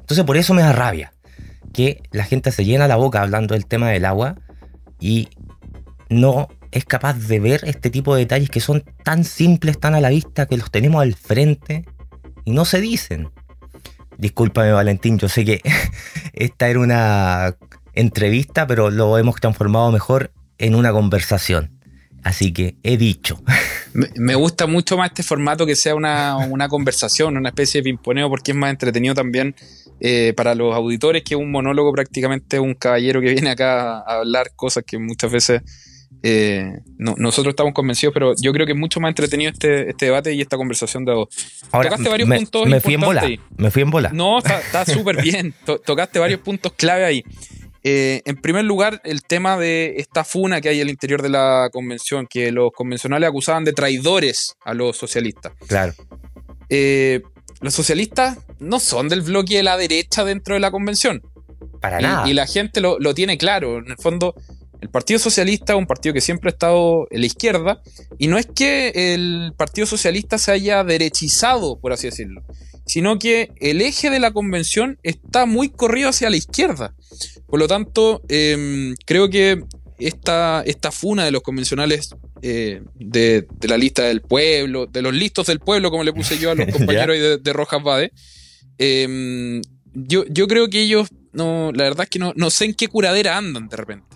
Entonces 0.00 0.24
por 0.24 0.36
eso 0.36 0.52
me 0.52 0.60
da 0.60 0.72
rabia 0.72 1.14
que 1.72 2.02
la 2.12 2.24
gente 2.24 2.52
se 2.52 2.64
llena 2.64 2.86
la 2.86 2.96
boca 2.96 3.22
hablando 3.22 3.54
del 3.54 3.66
tema 3.66 3.88
del 3.88 4.04
agua 4.04 4.36
y 5.00 5.28
no 6.10 6.48
es 6.74 6.84
capaz 6.84 7.14
de 7.14 7.38
ver 7.38 7.60
este 7.64 7.88
tipo 7.88 8.14
de 8.14 8.22
detalles 8.22 8.50
que 8.50 8.60
son 8.60 8.82
tan 9.04 9.22
simples, 9.22 9.78
tan 9.78 9.94
a 9.94 10.00
la 10.00 10.10
vista, 10.10 10.46
que 10.46 10.56
los 10.56 10.72
tenemos 10.72 11.00
al 11.00 11.14
frente 11.14 11.84
y 12.44 12.50
no 12.50 12.64
se 12.64 12.80
dicen. 12.80 13.30
Discúlpame 14.18 14.72
Valentín, 14.72 15.16
yo 15.18 15.28
sé 15.28 15.44
que 15.44 15.62
esta 16.32 16.68
era 16.68 16.80
una 16.80 17.56
entrevista, 17.94 18.66
pero 18.66 18.90
lo 18.90 19.16
hemos 19.18 19.36
transformado 19.36 19.92
mejor 19.92 20.32
en 20.58 20.74
una 20.74 20.90
conversación. 20.90 21.78
Así 22.24 22.52
que 22.52 22.76
he 22.82 22.96
dicho. 22.96 23.40
Me, 24.16 24.34
gusta 24.34 24.66
mucho 24.66 24.96
más 24.96 25.10
este 25.10 25.22
formato 25.22 25.66
que 25.66 25.76
sea 25.76 25.94
una, 25.94 26.68
conversación, 26.68 27.36
una 27.36 27.50
especie 27.50 27.80
de 27.80 27.84
pimponeo, 27.84 28.28
porque 28.28 28.50
es 28.50 28.56
más 28.56 28.70
entretenido 28.70 29.14
también 29.14 29.54
eh, 30.00 30.32
para 30.36 30.56
los 30.56 30.74
auditores 30.74 31.22
que 31.22 31.36
un 31.36 31.52
monólogo 31.52 31.92
prácticamente 31.92 32.58
un 32.58 32.74
caballero 32.74 33.20
que 33.20 33.30
viene 33.30 33.50
acá 33.50 33.98
a 33.98 34.18
hablar 34.18 34.50
cosas 34.56 34.82
que 34.84 34.98
muchas 34.98 35.30
veces 35.30 35.62
eh, 36.26 36.80
nosotros 36.96 37.52
estamos 37.52 37.74
convencidos, 37.74 38.14
pero 38.14 38.32
yo 38.40 38.50
creo 38.54 38.64
que 38.64 38.72
es 38.72 38.78
mucho 38.78 38.98
más 38.98 39.10
entretenido 39.10 39.50
este, 39.52 39.90
este 39.90 40.06
debate 40.06 40.32
y 40.32 40.40
esta 40.40 40.56
conversación 40.56 41.04
de 41.04 41.12
dos. 41.12 41.28
tocaste 41.70 42.08
varios 42.08 42.26
me, 42.26 42.38
puntos 42.38 42.66
me 42.66 42.80
fui 42.80 42.94
en 42.94 43.00
bola. 43.02 43.28
Me 43.58 43.70
fui 43.70 43.82
en 43.82 43.90
bola. 43.90 44.08
No, 44.10 44.38
está 44.38 44.86
súper 44.86 45.20
bien. 45.20 45.54
tocaste 45.84 46.18
varios 46.18 46.40
puntos 46.40 46.72
clave 46.72 47.04
ahí. 47.04 47.24
Eh, 47.82 48.22
en 48.24 48.36
primer 48.36 48.64
lugar, 48.64 49.02
el 49.04 49.22
tema 49.22 49.58
de 49.58 49.96
esta 49.98 50.24
funa 50.24 50.62
que 50.62 50.70
hay 50.70 50.80
al 50.80 50.88
interior 50.88 51.20
de 51.20 51.28
la 51.28 51.68
convención, 51.70 52.26
que 52.26 52.50
los 52.50 52.72
convencionales 52.72 53.28
acusaban 53.28 53.64
de 53.64 53.74
traidores 53.74 54.56
a 54.64 54.72
los 54.72 54.96
socialistas. 54.96 55.52
Claro. 55.68 55.92
Eh, 56.70 57.20
los 57.60 57.74
socialistas 57.74 58.38
no 58.60 58.80
son 58.80 59.10
del 59.10 59.20
bloque 59.20 59.56
de 59.56 59.62
la 59.62 59.76
derecha 59.76 60.24
dentro 60.24 60.54
de 60.54 60.60
la 60.60 60.70
convención. 60.70 61.20
Para 61.82 62.00
nada. 62.00 62.26
Y 62.26 62.32
la 62.32 62.46
gente 62.46 62.80
lo, 62.80 62.98
lo 62.98 63.12
tiene 63.12 63.36
claro. 63.36 63.76
En 63.76 63.90
el 63.90 63.98
fondo, 63.98 64.34
el 64.84 64.90
Partido 64.90 65.18
Socialista 65.18 65.72
es 65.72 65.78
un 65.78 65.86
partido 65.86 66.12
que 66.12 66.20
siempre 66.20 66.50
ha 66.50 66.52
estado 66.52 67.06
en 67.10 67.20
la 67.20 67.26
izquierda 67.26 67.80
y 68.18 68.26
no 68.26 68.36
es 68.36 68.44
que 68.44 69.14
el 69.14 69.54
Partido 69.56 69.86
Socialista 69.86 70.36
se 70.36 70.52
haya 70.52 70.84
derechizado, 70.84 71.80
por 71.80 71.94
así 71.94 72.08
decirlo, 72.08 72.42
sino 72.84 73.18
que 73.18 73.50
el 73.60 73.80
eje 73.80 74.10
de 74.10 74.20
la 74.20 74.32
convención 74.32 74.98
está 75.02 75.46
muy 75.46 75.70
corrido 75.70 76.10
hacia 76.10 76.28
la 76.28 76.36
izquierda. 76.36 76.94
Por 77.46 77.60
lo 77.60 77.66
tanto, 77.66 78.20
em, 78.28 78.94
creo 79.06 79.30
que 79.30 79.64
esta, 79.98 80.62
esta 80.66 80.92
funa 80.92 81.24
de 81.24 81.30
los 81.30 81.40
convencionales 81.40 82.10
eh, 82.42 82.82
de, 82.94 83.46
la 83.62 83.78
lista 83.78 84.02
del 84.02 84.20
pueblo, 84.20 84.84
de 84.84 85.00
los 85.00 85.14
listos 85.14 85.46
del 85.46 85.60
pueblo, 85.60 85.90
como 85.90 86.04
le 86.04 86.12
puse 86.12 86.38
yo 86.38 86.50
a 86.50 86.54
los 86.54 86.66
compañeros 86.76 87.16
de, 87.16 87.38
de, 87.38 87.52
Rojas 87.54 87.82
Bade, 87.82 88.12
em, 88.76 89.62
yo, 89.94 90.26
yo 90.28 90.46
creo 90.46 90.68
que 90.68 90.82
ellos, 90.82 91.08
no, 91.32 91.72
la 91.72 91.84
verdad 91.84 92.02
es 92.02 92.10
que 92.10 92.18
no, 92.18 92.34
no 92.36 92.50
sé 92.50 92.66
en 92.66 92.74
qué 92.74 92.88
curadera 92.88 93.38
andan 93.38 93.66
de 93.68 93.76
repente. 93.78 94.13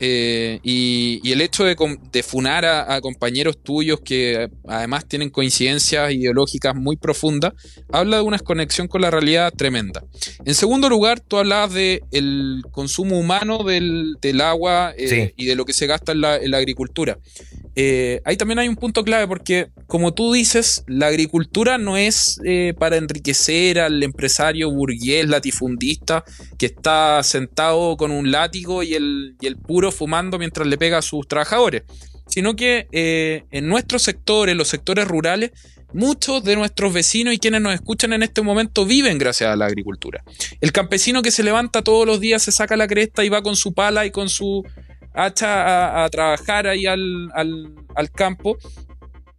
Eh, 0.00 0.60
y, 0.62 1.20
el 1.30 1.40
hecho 1.40 1.64
de, 1.64 2.22
funar 2.22 2.64
a, 2.64 3.00
compañeros 3.00 3.58
tuyos 3.62 4.00
que 4.00 4.48
además 4.66 5.06
tienen 5.06 5.30
coincidencias 5.30 6.12
ideológicas 6.12 6.74
muy 6.74 6.96
profundas, 6.96 7.52
habla 7.90 8.18
de 8.18 8.22
una 8.22 8.38
conexión 8.38 8.88
con 8.88 9.00
la 9.00 9.10
realidad 9.10 9.52
tremenda. 9.52 10.04
En 10.44 10.54
segundo 10.54 10.88
lugar, 10.88 11.20
tú 11.20 11.38
hablabas 11.38 11.74
del 11.74 12.02
el 12.12 12.62
consumo 12.70 13.18
humano 13.18 13.64
del, 13.64 14.40
agua 14.40 14.92
eh, 14.96 15.32
y 15.36 15.46
de 15.46 15.54
lo 15.54 15.64
que 15.64 15.72
se 15.72 15.86
gasta 15.86 16.12
en 16.12 16.20
la, 16.20 16.34
agricultura. 16.56 17.18
Eh, 17.76 18.20
ahí 18.24 18.36
también 18.36 18.58
hay 18.58 18.68
un 18.68 18.76
punto 18.76 19.02
clave 19.04 19.26
porque, 19.26 19.68
como 19.86 20.14
tú 20.14 20.32
dices, 20.32 20.84
la 20.86 21.08
agricultura 21.08 21.78
no 21.78 21.96
es 21.96 22.40
para 22.78 22.96
enriquecer 22.96 23.80
al 23.80 24.02
empresario 24.02 24.70
burgués, 24.70 25.28
latifundista, 25.28 26.24
que 26.58 26.66
está 26.66 27.22
sentado 27.22 27.96
con 27.96 28.10
un 28.10 28.30
látigo 28.30 28.82
y 28.82 28.94
el, 28.94 29.36
y 29.40 29.46
el 29.46 29.56
puro 29.56 29.90
fumando 29.90 30.38
mientras 30.38 30.66
le 30.66 30.78
pega 30.78 30.98
a 30.98 31.02
sus 31.02 31.26
trabajadores, 31.26 31.82
sino 32.26 32.56
que 32.56 32.88
eh, 32.92 33.44
en 33.50 33.68
nuestros 33.68 34.02
sectores, 34.02 34.56
los 34.56 34.68
sectores 34.68 35.06
rurales, 35.06 35.52
muchos 35.92 36.42
de 36.42 36.56
nuestros 36.56 36.92
vecinos 36.92 37.34
y 37.34 37.38
quienes 37.38 37.60
nos 37.60 37.74
escuchan 37.74 38.12
en 38.12 38.22
este 38.22 38.42
momento 38.42 38.84
viven 38.84 39.18
gracias 39.18 39.50
a 39.50 39.56
la 39.56 39.66
agricultura. 39.66 40.24
El 40.60 40.72
campesino 40.72 41.22
que 41.22 41.30
se 41.30 41.44
levanta 41.44 41.82
todos 41.82 42.06
los 42.06 42.20
días, 42.20 42.42
se 42.42 42.50
saca 42.50 42.76
la 42.76 42.88
cresta 42.88 43.24
y 43.24 43.28
va 43.28 43.42
con 43.42 43.54
su 43.54 43.72
pala 43.72 44.04
y 44.04 44.10
con 44.10 44.28
su 44.28 44.64
hacha 45.14 46.04
a, 46.04 46.08
trabajar 46.10 46.66
ahí 46.66 46.86
al, 46.86 47.30
al 47.34 48.10
campo, 48.10 48.58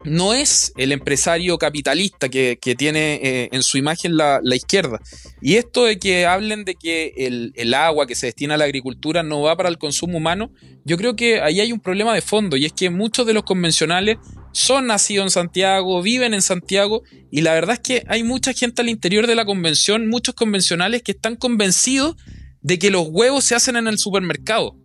no 0.05 0.33
es 0.33 0.71
el 0.77 0.91
empresario 0.91 1.57
capitalista 1.57 2.29
que, 2.29 2.57
tiene 2.77 3.15
eh, 3.15 3.49
en 3.51 3.63
su 3.63 3.77
imagen 3.77 4.15
la, 4.15 4.39
izquierda. 4.55 5.01
Y 5.41 5.55
esto 5.55 5.85
de 5.85 5.97
que 5.97 6.25
hablen 6.25 6.63
de 6.63 6.75
que 6.75 7.13
el, 7.17 7.73
agua 7.73 8.07
que 8.07 8.15
se 8.15 8.27
destina 8.27 8.55
a 8.55 8.57
la 8.57 8.65
agricultura 8.65 9.23
no 9.23 9.41
va 9.41 9.57
para 9.57 9.69
el 9.69 9.77
consumo 9.77 10.17
humano, 10.17 10.51
yo 10.85 10.97
creo 10.97 11.15
que 11.15 11.41
ahí 11.41 11.59
hay 11.59 11.71
un 11.71 11.79
problema 11.79 12.13
de 12.13 12.21
fondo 12.21 12.55
y 12.55 12.65
es 12.65 12.73
que 12.73 12.89
muchos 12.89 13.25
de 13.25 13.33
los 13.33 13.43
convencionales 13.43 14.17
son 14.51 14.87
nacidos 14.87 15.25
en 15.25 15.31
Santiago, 15.31 16.01
viven 16.01 16.33
en 16.33 16.41
Santiago 16.41 17.03
y 17.31 17.41
la 17.41 17.53
verdad 17.53 17.73
es 17.73 17.79
que 17.79 18.03
hay 18.07 18.23
mucha 18.23 18.53
gente 18.53 18.81
al 18.81 18.89
interior 18.89 19.27
de 19.27 19.35
la 19.35 19.45
convención, 19.45 20.07
muchos 20.07 20.35
convencionales 20.35 21.01
que 21.01 21.11
están 21.11 21.35
convencidos 21.35 22.15
de 22.61 22.79
que 22.79 22.91
los 22.91 23.07
huevos 23.09 23.43
se 23.43 23.55
hacen 23.55 23.75
en 23.75 23.87
el 23.87 23.97
supermercado. 23.97 24.77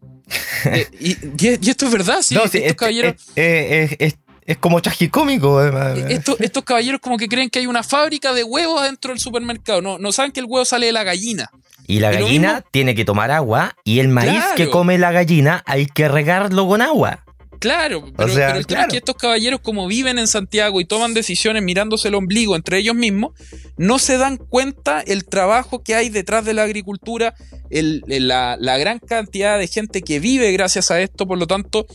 Eh, 0.67 0.87
y, 1.01 1.69
esto 1.69 1.87
es 1.87 1.93
verdad, 1.93 2.19
sí. 2.23 2.37
estos 2.37 2.75
caballeros. 2.75 3.15
Es 4.51 4.57
como 4.59 4.83
tragicómico. 4.83 5.63
Estos, 6.09 6.41
estos 6.41 6.65
caballeros 6.65 7.01
como 7.01 7.17
que 7.17 7.29
creen 7.29 7.51
que 7.51 7.61
hay 7.61 7.67
una 7.67 7.85
fábrica 7.85 8.33
de 8.33 8.43
huevos 8.43 8.83
dentro 8.83 9.13
del 9.13 9.21
supermercado. 9.21 9.81
No, 9.81 9.99
no 9.99 10.11
saben 10.11 10.33
que 10.33 10.41
el 10.41 10.47
huevo 10.47 10.65
sale 10.65 10.87
de 10.87 10.93
la 10.93 11.05
gallina. 11.05 11.51
Y 11.87 12.01
la 12.01 12.11
gallina 12.13 12.65
tiene 12.71 12.95
que 12.95 13.05
tomar 13.05 13.31
agua 13.31 13.77
y 13.85 13.99
el 13.99 14.09
maíz 14.09 14.45
que 14.57 14.69
come 14.69 14.99
la 14.99 15.13
gallina 15.13 15.63
hay 15.67 15.87
que 15.87 16.09
regarlo 16.09 16.67
con 16.67 16.83
agua. 16.83 17.25
Claro, 17.61 18.11
pero, 18.17 18.57
el 18.57 18.67
tema 18.67 18.83
es 18.85 18.89
que 18.89 18.97
estos 18.97 19.17
caballeros, 19.17 19.61
como 19.61 19.87
viven 19.87 20.19
en 20.19 20.27
Santiago 20.27 20.81
y 20.81 20.87
toman 20.87 21.13
decisiones 21.13 21.63
mirándose 21.63 22.09
el 22.09 22.15
ombligo 22.15 22.57
entre 22.57 22.79
ellos 22.79 22.95
mismos, 22.95 23.33
no 23.77 23.99
se 23.99 24.17
dan 24.17 24.39
cuenta 24.39 25.03
el 25.03 25.27
trabajo 25.27 25.83
que 25.83 25.95
hay 25.95 26.09
detrás 26.09 26.47
de 26.47 26.55
la 26.55 26.63
agricultura, 26.63 27.35
la, 27.69 28.57
la 28.59 28.79
gran 28.79 28.99
cantidad 28.99 29.59
de 29.59 29.67
gente 29.67 30.01
que 30.01 30.21
vive 30.21 30.51
gracias 30.53 30.91
a 30.91 31.03
esto, 31.03 31.27
por 31.27 31.37
lo 31.37 31.47
tanto, 31.47 31.87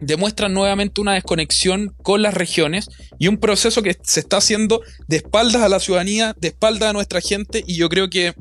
demuestran 0.00 0.52
nuevamente 0.52 1.00
una 1.00 1.14
desconexión 1.14 1.94
con 2.02 2.20
las 2.20 2.34
regiones 2.34 2.88
y 3.20 3.28
un 3.28 3.38
proceso 3.38 3.82
que 3.82 3.96
se 4.02 4.18
está 4.18 4.38
haciendo 4.38 4.82
de 5.06 5.18
espaldas 5.18 5.62
a 5.62 5.68
la 5.68 5.78
ciudadanía, 5.78 6.34
de 6.40 6.48
espaldas 6.48 6.90
a 6.90 6.92
nuestra 6.92 7.20
gente, 7.20 7.62
y 7.64 7.76
yo 7.76 7.88
creo 7.88 8.10
que 8.10 8.34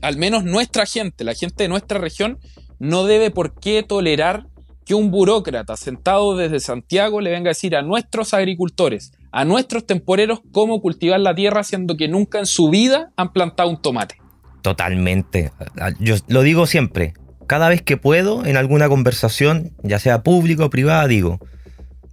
al 0.00 0.16
menos 0.16 0.44
nuestra 0.44 0.86
gente, 0.86 1.24
la 1.24 1.34
gente 1.34 1.64
de 1.64 1.68
nuestra 1.68 1.98
región, 1.98 2.38
no 2.78 3.04
debe 3.04 3.30
por 3.30 3.60
qué 3.60 3.82
tolerar 3.82 4.46
que 4.84 4.94
un 4.94 5.10
burócrata 5.10 5.76
sentado 5.76 6.36
desde 6.36 6.60
Santiago 6.60 7.20
le 7.20 7.30
venga 7.30 7.48
a 7.48 7.54
decir 7.54 7.76
a 7.76 7.82
nuestros 7.82 8.34
agricultores, 8.34 9.12
a 9.30 9.44
nuestros 9.44 9.86
temporeros 9.86 10.40
cómo 10.52 10.80
cultivar 10.80 11.20
la 11.20 11.34
tierra, 11.34 11.62
siendo 11.62 11.96
que 11.96 12.08
nunca 12.08 12.38
en 12.38 12.46
su 12.46 12.68
vida 12.68 13.12
han 13.16 13.32
plantado 13.32 13.70
un 13.70 13.80
tomate. 13.80 14.16
Totalmente. 14.62 15.52
Yo 15.98 16.16
lo 16.28 16.42
digo 16.42 16.66
siempre. 16.66 17.14
Cada 17.46 17.68
vez 17.68 17.82
que 17.82 17.96
puedo, 17.96 18.46
en 18.46 18.56
alguna 18.56 18.88
conversación, 18.88 19.72
ya 19.82 19.98
sea 19.98 20.22
pública 20.22 20.64
o 20.64 20.70
privada, 20.70 21.06
digo, 21.06 21.40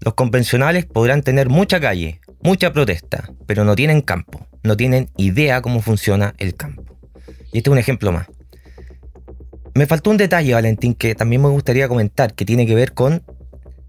los 0.02 0.14
convencionales 0.14 0.86
podrán 0.86 1.22
tener 1.22 1.50
mucha 1.50 1.80
calle, 1.80 2.20
mucha 2.42 2.74
protesta, 2.74 3.30
pero 3.46 3.64
no 3.64 3.76
tienen 3.76 4.02
campo, 4.02 4.48
no 4.64 4.76
tienen 4.76 5.10
idea 5.18 5.62
cómo 5.62 5.82
funciona 5.82 6.34
el 6.38 6.56
campo. 6.56 6.84
Y 7.54 7.60
este 7.60 7.70
es 7.70 7.72
un 7.72 7.78
ejemplo 7.78 8.12
más. 8.12 8.28
Me 9.80 9.88
faltó 9.88 10.10
un 10.10 10.18
detalle, 10.18 10.54
Valentín, 10.54 10.94
que 10.94 11.16
también 11.16 11.42
me 11.42 11.48
gustaría 11.48 11.88
comentar, 11.88 12.34
que 12.34 12.44
tiene 12.44 12.68
que 12.68 12.76
ver 12.76 12.92
con 12.92 13.24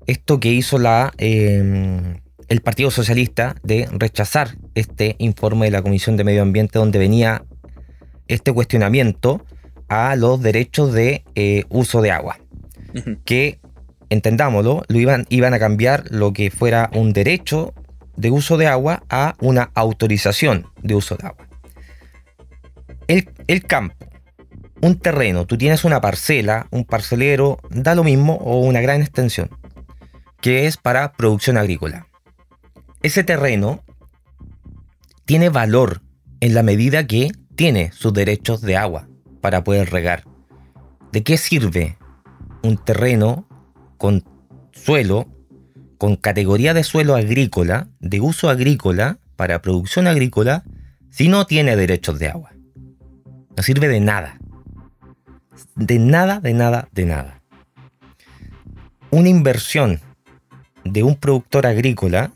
esto 0.07 0.39
que 0.39 0.53
hizo 0.53 0.79
la, 0.79 1.13
em, 1.19 2.21
el 2.47 2.61
Partido 2.61 2.93
Socialista 2.93 3.57
de 3.65 3.89
rechazar 3.91 4.57
este 4.77 5.17
informe 5.19 5.67
de 5.67 5.73
la 5.73 5.83
Comisión 5.83 6.17
de 6.17 6.23
Medio 6.23 6.43
Ambiente 6.43 6.79
donde 6.79 7.01
venía 7.01 7.45
este 8.29 8.53
cuestionamiento 8.53 9.45
a 9.89 10.15
los 10.15 10.41
derechos 10.41 10.93
de 10.93 11.25
eh, 11.35 11.65
uso 11.71 12.03
de 12.03 12.13
agua. 12.13 12.39
Que, 13.25 13.59
entendámoslo, 14.11 14.85
lo 14.87 14.99
iban, 15.01 15.27
iban 15.29 15.55
a 15.55 15.59
cambiar 15.59 16.05
lo 16.09 16.33
que 16.33 16.53
fuera 16.53 16.89
un 16.95 17.13
derecho 17.13 17.75
de 18.15 18.31
uso 18.31 18.59
de 18.59 18.69
agua 18.69 19.03
a 19.11 19.35
una 19.41 19.73
autorización 19.75 20.67
de 20.85 20.95
uso 20.95 21.17
de 21.17 21.27
agua. 21.27 21.49
El, 23.09 23.29
el 23.49 23.65
campo 23.65 24.10
un 24.81 24.99
terreno, 24.99 25.47
tú 25.47 25.59
tienes 25.59 25.85
una 25.85 26.01
parcela, 26.01 26.67
un 26.71 26.85
parcelero, 26.85 27.59
da 27.69 27.95
lo 27.95 28.05
mismo 28.05 28.37
o 28.37 28.61
una 28.61 28.81
gran 28.81 29.03
extensión, 29.03 29.51
que 30.41 30.67
es 30.67 30.77
para 30.77 31.13
producción 31.13 31.59
agrícola. 31.59 32.07
Ese 33.03 33.25
terreno 33.25 33.83
tiene 35.27 35.51
valor 35.51 36.03
en 36.41 36.55
la 36.55 36.63
medida 36.63 37.07
que 37.07 37.31
tiene 37.57 37.93
sus 37.93 38.13
derechos 38.13 38.63
de 38.63 38.77
agua 38.77 39.09
para 39.41 39.65
poder 39.65 39.91
regar. 39.91 40.25
¿De 41.13 41.23
qué 41.23 41.37
sirve 41.37 41.99
un 42.63 42.79
terreno 42.79 43.47
con 43.99 44.25
suelo, 44.73 45.29
con 45.99 46.17
categoría 46.17 46.73
de 46.73 46.85
suelo 46.85 47.17
agrícola, 47.17 47.89
de 48.01 48.21
uso 48.21 48.49
agrícola, 48.49 49.19
para 49.37 49.63
producción 49.63 50.07
agrícola, 50.07 50.65
si 51.11 51.29
no 51.29 51.47
tiene 51.47 51.77
derechos 51.77 52.19
de 52.19 52.29
agua? 52.29 52.53
No 53.57 53.63
sirve 53.63 53.89
de 53.89 54.01
nada 54.01 54.41
de 55.81 55.99
nada, 55.99 56.41
de 56.41 56.53
nada, 56.53 56.89
de 56.93 57.07
nada. 57.07 57.41
Una 59.11 59.31
inversión 59.31 59.99
de 60.85 61.03
un 61.03 61.17
productor 61.17 61.67
agrícola 61.67 62.33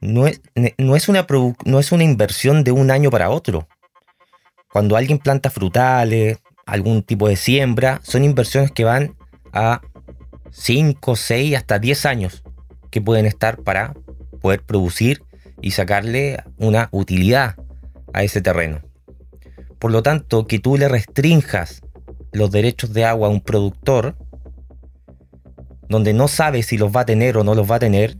no 0.00 0.28
es, 0.28 0.40
no 0.78 0.94
es, 0.96 1.08
una, 1.08 1.26
no 1.64 1.80
es 1.80 1.92
una 1.92 2.04
inversión 2.04 2.62
de 2.62 2.70
un 2.70 2.90
año 2.92 3.10
para 3.10 3.30
otro. 3.30 3.66
Cuando 4.72 4.96
alguien 4.96 5.18
planta 5.18 5.50
frutales, 5.50 6.38
algún 6.64 7.02
tipo 7.02 7.28
de 7.28 7.36
siembra, 7.36 8.00
son 8.04 8.24
inversiones 8.24 8.70
que 8.70 8.84
van 8.84 9.16
a 9.52 9.80
5, 10.52 11.16
6, 11.16 11.56
hasta 11.56 11.80
10 11.80 12.06
años 12.06 12.44
que 12.90 13.02
pueden 13.02 13.26
estar 13.26 13.58
para 13.62 13.94
poder 14.40 14.62
producir 14.62 15.24
y 15.60 15.72
sacarle 15.72 16.42
una 16.58 16.88
utilidad 16.92 17.56
a 18.12 18.22
ese 18.22 18.40
terreno. 18.40 18.82
Por 19.80 19.90
lo 19.90 20.02
tanto, 20.04 20.46
que 20.46 20.60
tú 20.60 20.76
le 20.76 20.88
restrinjas 20.88 21.81
los 22.32 22.50
derechos 22.50 22.92
de 22.92 23.04
agua 23.04 23.28
a 23.28 23.30
un 23.30 23.40
productor, 23.40 24.16
donde 25.88 26.14
no 26.14 26.28
sabe 26.28 26.62
si 26.62 26.78
los 26.78 26.94
va 26.94 27.02
a 27.02 27.06
tener 27.06 27.36
o 27.36 27.44
no 27.44 27.54
los 27.54 27.70
va 27.70 27.76
a 27.76 27.80
tener, 27.80 28.16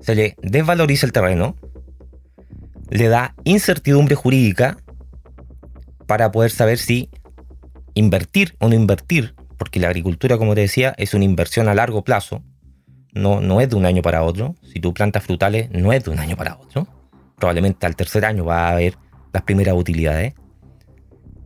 se 0.00 0.14
le 0.14 0.36
desvaloriza 0.42 1.06
el 1.06 1.12
terreno, 1.12 1.56
le 2.90 3.08
da 3.08 3.34
incertidumbre 3.44 4.14
jurídica 4.14 4.76
para 6.06 6.32
poder 6.32 6.50
saber 6.50 6.78
si 6.78 7.08
invertir 7.94 8.56
o 8.58 8.68
no 8.68 8.74
invertir, 8.74 9.34
porque 9.56 9.80
la 9.80 9.88
agricultura, 9.88 10.36
como 10.36 10.54
te 10.54 10.62
decía, 10.62 10.94
es 10.98 11.14
una 11.14 11.24
inversión 11.24 11.68
a 11.68 11.74
largo 11.74 12.02
plazo, 12.02 12.42
no, 13.12 13.40
no 13.40 13.60
es 13.60 13.68
de 13.70 13.76
un 13.76 13.86
año 13.86 14.02
para 14.02 14.22
otro. 14.22 14.56
Si 14.72 14.80
tú 14.80 14.94
plantas 14.94 15.22
frutales, 15.22 15.70
no 15.70 15.92
es 15.92 16.04
de 16.04 16.10
un 16.10 16.18
año 16.18 16.36
para 16.36 16.56
otro. 16.56 16.88
Probablemente 17.36 17.86
al 17.86 17.94
tercer 17.94 18.24
año 18.24 18.44
va 18.44 18.68
a 18.68 18.72
haber 18.72 18.96
las 19.32 19.42
primeras 19.42 19.74
utilidades. 19.74 20.34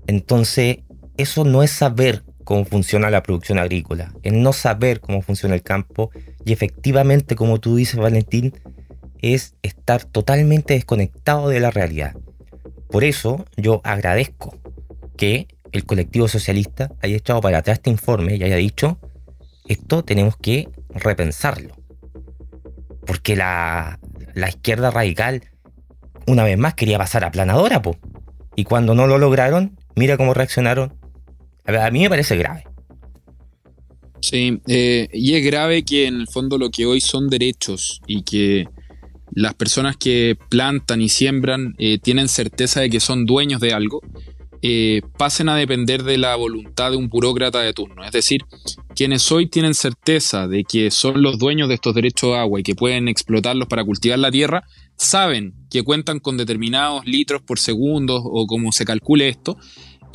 Entonces, 0.06 0.78
eso 1.16 1.44
no 1.44 1.62
es 1.62 1.70
saber 1.70 2.24
cómo 2.44 2.64
funciona 2.64 3.10
la 3.10 3.22
producción 3.22 3.58
agrícola, 3.58 4.12
es 4.22 4.32
no 4.32 4.52
saber 4.52 5.00
cómo 5.00 5.20
funciona 5.22 5.54
el 5.54 5.62
campo 5.62 6.10
y 6.44 6.52
efectivamente, 6.52 7.34
como 7.34 7.58
tú 7.58 7.76
dices, 7.76 7.96
Valentín, 7.96 8.54
es 9.20 9.56
estar 9.62 10.04
totalmente 10.04 10.74
desconectado 10.74 11.48
de 11.48 11.60
la 11.60 11.70
realidad. 11.70 12.14
Por 12.88 13.02
eso 13.02 13.44
yo 13.56 13.80
agradezco 13.82 14.56
que 15.16 15.48
el 15.72 15.84
colectivo 15.84 16.28
socialista 16.28 16.92
haya 17.02 17.16
echado 17.16 17.40
para 17.40 17.58
atrás 17.58 17.78
este 17.78 17.90
informe 17.90 18.36
y 18.36 18.44
haya 18.44 18.56
dicho, 18.56 18.98
esto 19.66 20.04
tenemos 20.04 20.36
que 20.36 20.68
repensarlo. 20.90 21.74
Porque 23.04 23.34
la, 23.34 23.98
la 24.34 24.48
izquierda 24.48 24.90
radical, 24.90 25.42
una 26.26 26.44
vez 26.44 26.58
más, 26.58 26.74
quería 26.74 26.98
pasar 26.98 27.24
a 27.24 27.30
planadora, 27.30 27.82
po. 27.82 27.96
Y 28.54 28.64
cuando 28.64 28.94
no 28.94 29.06
lo 29.06 29.18
lograron, 29.18 29.78
mira 29.96 30.16
cómo 30.16 30.32
reaccionaron 30.32 30.94
a 31.66 31.90
mí 31.90 32.00
me 32.00 32.08
parece 32.08 32.36
grave. 32.36 32.64
Sí, 34.20 34.60
eh, 34.66 35.08
y 35.12 35.34
es 35.34 35.44
grave 35.44 35.84
que 35.84 36.06
en 36.06 36.16
el 36.16 36.26
fondo 36.26 36.58
lo 36.58 36.70
que 36.70 36.86
hoy 36.86 37.00
son 37.00 37.28
derechos 37.28 38.00
y 38.06 38.22
que 38.22 38.66
las 39.32 39.54
personas 39.54 39.96
que 39.96 40.36
plantan 40.48 41.02
y 41.02 41.08
siembran 41.08 41.74
eh, 41.78 41.98
tienen 41.98 42.28
certeza 42.28 42.80
de 42.80 42.90
que 42.90 43.00
son 43.00 43.26
dueños 43.26 43.60
de 43.60 43.72
algo, 43.72 44.00
eh, 44.62 45.02
pasen 45.18 45.48
a 45.48 45.56
depender 45.56 46.02
de 46.02 46.18
la 46.18 46.34
voluntad 46.34 46.90
de 46.90 46.96
un 46.96 47.08
burócrata 47.08 47.60
de 47.60 47.72
turno. 47.72 48.04
Es 48.04 48.12
decir, 48.12 48.40
quienes 48.94 49.30
hoy 49.30 49.46
tienen 49.46 49.74
certeza 49.74 50.48
de 50.48 50.64
que 50.64 50.90
son 50.90 51.22
los 51.22 51.38
dueños 51.38 51.68
de 51.68 51.74
estos 51.74 51.94
derechos 51.94 52.30
de 52.30 52.38
agua 52.38 52.60
y 52.60 52.62
que 52.62 52.74
pueden 52.74 53.08
explotarlos 53.08 53.68
para 53.68 53.84
cultivar 53.84 54.18
la 54.18 54.30
tierra, 54.30 54.64
saben 54.96 55.54
que 55.70 55.84
cuentan 55.84 56.18
con 56.18 56.36
determinados 56.36 57.04
litros 57.04 57.42
por 57.42 57.58
segundo 57.58 58.16
o 58.16 58.46
como 58.46 58.72
se 58.72 58.84
calcule 58.84 59.28
esto, 59.28 59.58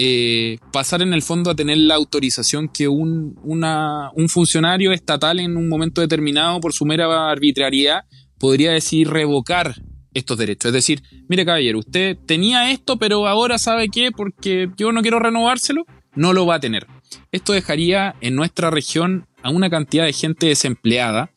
eh, 0.04 0.58
pasar 0.72 1.04
en 1.04 1.14
el 1.14 1.22
fondo 1.22 1.52
a 1.52 1.56
tener 1.56 1.78
la 1.78 1.94
autorización 1.94 2.70
que 2.70 2.88
un, 2.88 3.40
un, 3.44 4.30
funcionario 4.30 4.92
estatal 4.94 5.40
en 5.40 5.56
un 5.56 5.70
momento 5.70 6.02
determinado, 6.02 6.60
por 6.60 6.74
su 6.74 6.88
mera 6.88 7.30
arbitrariedad, 7.30 8.06
podría 8.40 8.72
decir 8.72 9.08
revocar 9.08 9.76
estos 10.16 10.40
derechos. 10.40 10.70
Es 10.70 10.74
decir, 10.74 11.04
mire 11.30 11.46
caballero, 11.46 11.78
usted 11.78 12.18
tenía 12.26 12.72
esto, 12.72 12.98
pero 12.98 13.28
ahora 13.28 13.60
sabe 13.60 13.90
qué, 13.90 14.10
porque 14.12 14.72
yo 14.76 14.92
no 14.92 15.04
quiero 15.04 15.20
renovárselo, 15.20 15.86
no 16.16 16.34
lo 16.34 16.48
va 16.48 16.56
a 16.56 16.60
tener. 16.60 16.88
Esto 17.32 17.54
dejaría 17.54 18.16
en 18.22 18.36
nuestra 18.36 18.72
región 18.72 19.28
a 19.44 19.52
una 19.52 19.70
cantidad 19.70 20.06
de 20.06 20.14
gente 20.14 20.48
desempleada, 20.48 21.30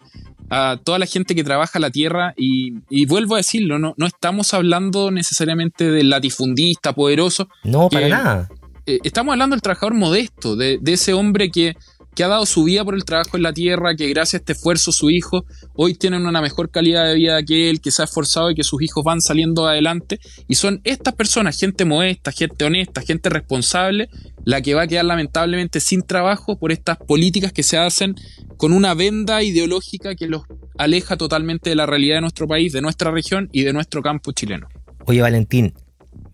a 0.51 0.79
toda 0.83 0.99
la 0.99 1.07
gente 1.07 1.35
que 1.35 1.45
trabaja 1.45 1.79
la 1.79 1.91
tierra 1.91 2.35
y, 2.37 3.07
vuelvo 3.07 3.35
a 3.35 3.39
decirlo, 3.39 3.79
no, 3.79 3.95
no 3.97 4.07
estamos 4.07 4.55
hablando 4.55 5.11
necesariamente 5.11 5.91
del 5.91 6.11
latifundista 6.11 6.93
poderoso. 6.93 7.49
No, 7.65 7.89
para 7.89 8.09
nada. 8.09 8.49
Eh, 8.87 8.99
estamos 9.03 9.33
hablando 9.33 9.55
del 9.55 9.63
trabajador 9.63 9.95
modesto, 9.95 10.57
de, 10.57 10.79
ese 10.87 11.15
hombre 11.15 11.51
que, 11.51 11.77
que, 12.15 12.25
ha 12.25 12.29
dado 12.29 12.47
su 12.47 12.65
vida 12.65 12.85
por 12.85 12.95
el 12.95 13.05
trabajo 13.05 13.37
en 13.37 13.43
la 13.43 13.53
tierra, 13.53 13.95
que 13.95 14.09
gracias 14.09 14.35
a 14.35 14.37
este 14.39 14.53
esfuerzo 14.53 14.93
sus 14.93 15.13
hijos 15.13 15.45
hoy 15.75 15.95
tienen 15.95 16.27
una 16.27 16.41
mejor 16.41 16.71
calidad 16.71 17.07
de 17.07 17.15
vida 17.15 17.43
que 17.43 17.71
él, 17.71 17.81
que 17.81 17.91
se 17.91 18.03
ha 18.03 18.05
esforzado 18.05 18.51
y 18.51 18.55
que 18.55 18.65
sus 18.65 18.83
hijos 18.83 19.05
van 19.05 19.21
saliendo 19.21 19.67
adelante. 19.67 20.21
Y 20.49 20.55
son 20.55 20.81
estas 20.85 21.15
personas, 21.15 21.59
gente 21.59 21.85
modesta, 21.85 22.33
gente 22.33 22.65
honesta, 22.65 23.03
gente 23.03 23.29
responsable, 23.31 24.09
la 24.45 24.63
que 24.63 24.75
va 24.75 24.83
a 24.83 24.87
quedar 24.87 25.05
lamentablemente 25.05 25.81
sin 25.81 26.03
trabajo 26.03 26.59
por 26.59 26.73
estas 26.73 26.99
políticas 26.99 27.53
que 27.53 27.63
se 27.63 27.79
hacen 27.79 28.15
con 28.57 28.73
una 28.73 28.95
venda 28.95 29.43
ideológica 29.43 30.15
que 30.15 30.29
los 30.29 30.43
aleja 30.79 31.17
totalmente 31.17 31.71
de 31.71 31.77
la 31.77 31.87
realidad 31.87 32.17
de 32.17 32.21
nuestro 32.23 32.47
país, 32.47 32.73
de 32.73 32.81
nuestra 32.81 33.11
región 33.11 33.49
y 33.53 33.63
de 33.63 33.73
nuestro 33.73 34.03
campo 34.03 34.33
chileno. 34.33 34.69
Oye, 35.07 35.21
Valentín, 35.21 35.75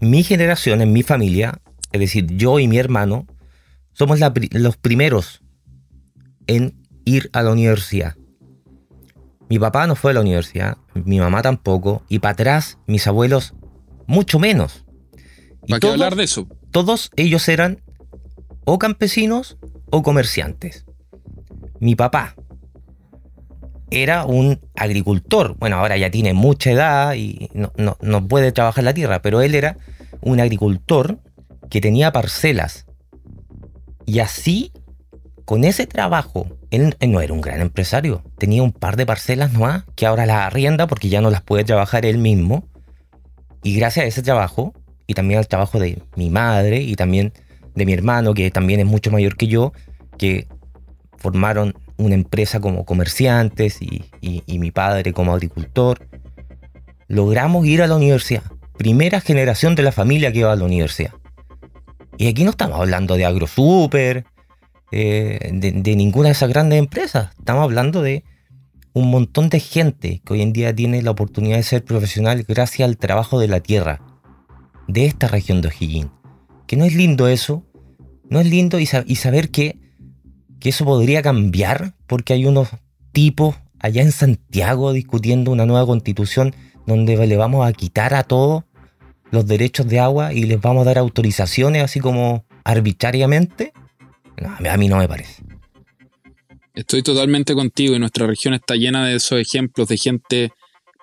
mi 0.00 0.22
generación, 0.22 0.80
en 0.80 0.92
mi 0.92 1.02
familia, 1.02 1.60
es 1.92 2.00
decir, 2.00 2.26
yo 2.36 2.58
y 2.58 2.68
mi 2.68 2.78
hermano, 2.78 3.26
somos 3.92 4.18
los 4.52 4.76
primeros 4.76 5.42
en 6.50 6.74
ir 7.04 7.30
a 7.32 7.42
la 7.42 7.52
universidad. 7.52 8.16
Mi 9.48 9.58
papá 9.58 9.86
no 9.86 9.94
fue 9.94 10.10
a 10.10 10.14
la 10.14 10.20
universidad, 10.20 10.78
mi 10.94 11.20
mamá 11.20 11.42
tampoco, 11.42 12.02
y 12.08 12.18
para 12.18 12.32
atrás 12.32 12.78
mis 12.86 13.06
abuelos 13.06 13.54
mucho 14.06 14.40
menos. 14.40 14.84
Y 15.66 15.70
¿Para 15.70 15.80
qué 15.80 15.88
hablar 15.88 16.16
de 16.16 16.24
eso? 16.24 16.48
Todos 16.72 17.10
ellos 17.14 17.48
eran 17.48 17.82
o 18.64 18.78
campesinos 18.78 19.58
o 19.90 20.02
comerciantes. 20.02 20.86
Mi 21.78 21.94
papá 21.94 22.34
era 23.90 24.24
un 24.24 24.60
agricultor. 24.74 25.56
Bueno, 25.56 25.76
ahora 25.76 25.96
ya 25.96 26.10
tiene 26.10 26.34
mucha 26.34 26.72
edad 26.72 27.14
y 27.14 27.48
no, 27.54 27.72
no 28.00 28.28
puede 28.28 28.50
trabajar 28.50 28.82
la 28.82 28.94
tierra, 28.94 29.22
pero 29.22 29.40
él 29.40 29.54
era 29.54 29.76
un 30.20 30.40
agricultor 30.40 31.20
que 31.70 31.80
tenía 31.80 32.10
parcelas. 32.12 32.86
Y 34.04 34.18
así, 34.18 34.72
con 35.44 35.64
ese 35.64 35.86
trabajo, 35.86 36.46
él, 36.70 36.94
no 37.08 37.20
era 37.20 37.32
un 37.32 37.40
gran 37.40 37.60
empresario. 37.60 38.22
Tenía 38.38 38.62
un 38.62 38.72
par 38.72 38.96
de 38.96 39.06
parcelas 39.06 39.52
nomás 39.52 39.84
que 39.96 40.06
ahora 40.06 40.26
las 40.26 40.38
arrienda 40.38 40.86
porque 40.86 41.08
ya 41.08 41.20
no 41.20 41.30
las 41.30 41.42
puede 41.42 41.64
trabajar 41.64 42.06
él 42.06 42.18
mismo. 42.18 42.68
Y 43.62 43.76
gracias 43.76 44.04
a 44.04 44.08
ese 44.08 44.22
trabajo, 44.22 44.72
y 45.06 45.14
también 45.14 45.38
al 45.38 45.48
trabajo 45.48 45.78
de 45.78 46.02
mi 46.16 46.30
madre 46.30 46.80
y 46.80 46.94
también 46.94 47.32
de 47.74 47.84
mi 47.84 47.92
hermano, 47.92 48.32
que 48.32 48.50
también 48.50 48.80
es 48.80 48.86
mucho 48.86 49.10
mayor 49.10 49.36
que 49.36 49.48
yo, 49.48 49.72
que 50.16 50.46
formaron 51.18 51.74
una 51.96 52.14
empresa 52.14 52.60
como 52.60 52.84
comerciantes 52.84 53.80
y, 53.82 54.04
mi 54.58 54.70
padre 54.70 55.12
como 55.12 55.34
agricultor, 55.34 56.06
logramos 57.08 57.66
ir 57.66 57.82
a 57.82 57.86
la 57.86 57.96
universidad. 57.96 58.42
Primera 58.78 59.20
generación 59.20 59.74
de 59.74 59.82
la 59.82 59.92
familia 59.92 60.32
que 60.32 60.40
iba 60.40 60.52
a 60.52 60.56
la 60.56 60.64
universidad. 60.64 61.12
Y 62.16 62.28
aquí 62.28 62.44
no 62.44 62.50
estamos 62.50 62.78
hablando 62.78 63.16
de 63.16 63.24
AgroSuper, 63.24 64.24
eh, 64.92 65.50
de, 65.52 65.96
ninguna 65.96 66.28
de 66.28 66.32
esas 66.32 66.48
grandes 66.48 66.78
empresas. 66.78 67.30
Estamos 67.38 67.62
hablando 67.62 68.02
de 68.02 68.24
un 68.92 69.10
montón 69.10 69.48
de 69.48 69.60
gente 69.60 70.20
que 70.24 70.32
hoy 70.32 70.42
en 70.42 70.52
día 70.52 70.74
tiene 70.74 71.02
la 71.02 71.12
oportunidad 71.12 71.56
de 71.56 71.62
ser 71.62 71.84
profesional 71.84 72.44
gracias 72.48 72.88
al 72.88 72.96
trabajo 72.96 73.38
de 73.38 73.48
la 73.48 73.60
tierra, 73.60 74.00
de 74.88 75.06
esta 75.06 75.28
región 75.28 75.60
de 75.60 75.68
O'Higgins. 75.68 76.10
Que 76.66 76.76
no 76.76 76.84
es 76.84 76.94
lindo 76.94 77.28
eso, 77.28 77.64
no 78.28 78.40
es 78.40 78.46
lindo 78.46 78.78
y, 78.80 78.86
saber 78.86 79.50
que, 79.50 79.78
que 80.58 80.70
eso 80.70 80.84
podría 80.84 81.22
cambiar 81.22 81.94
porque 82.06 82.32
hay 82.32 82.46
unos 82.46 82.68
tipos 83.12 83.56
allá 83.78 84.02
en 84.02 84.12
Santiago 84.12 84.92
discutiendo 84.92 85.52
una 85.52 85.66
nueva 85.66 85.86
constitución 85.86 86.54
donde 86.86 87.26
le 87.26 87.36
vamos 87.36 87.66
a 87.66 87.72
quitar 87.72 88.14
a 88.14 88.24
todos 88.24 88.64
los 89.30 89.46
derechos 89.46 89.86
de 89.86 90.00
agua 90.00 90.32
y 90.32 90.44
les 90.44 90.60
vamos 90.60 90.82
a 90.82 90.84
dar 90.86 90.98
autorizaciones 90.98 91.82
así 91.82 92.00
como 92.00 92.44
arbitrariamente 92.64 93.72
a 94.46 94.76
mí 94.76 94.88
no 94.88 94.98
me 94.98 95.08
parece. 95.08 95.42
Estoy 96.74 97.02
totalmente 97.02 97.54
contigo 97.54 97.94
y 97.94 97.98
nuestra 97.98 98.26
región 98.26 98.54
está 98.54 98.74
llena 98.74 99.06
de 99.06 99.16
esos 99.16 99.40
ejemplos 99.40 99.88
de 99.88 99.98
gente 99.98 100.52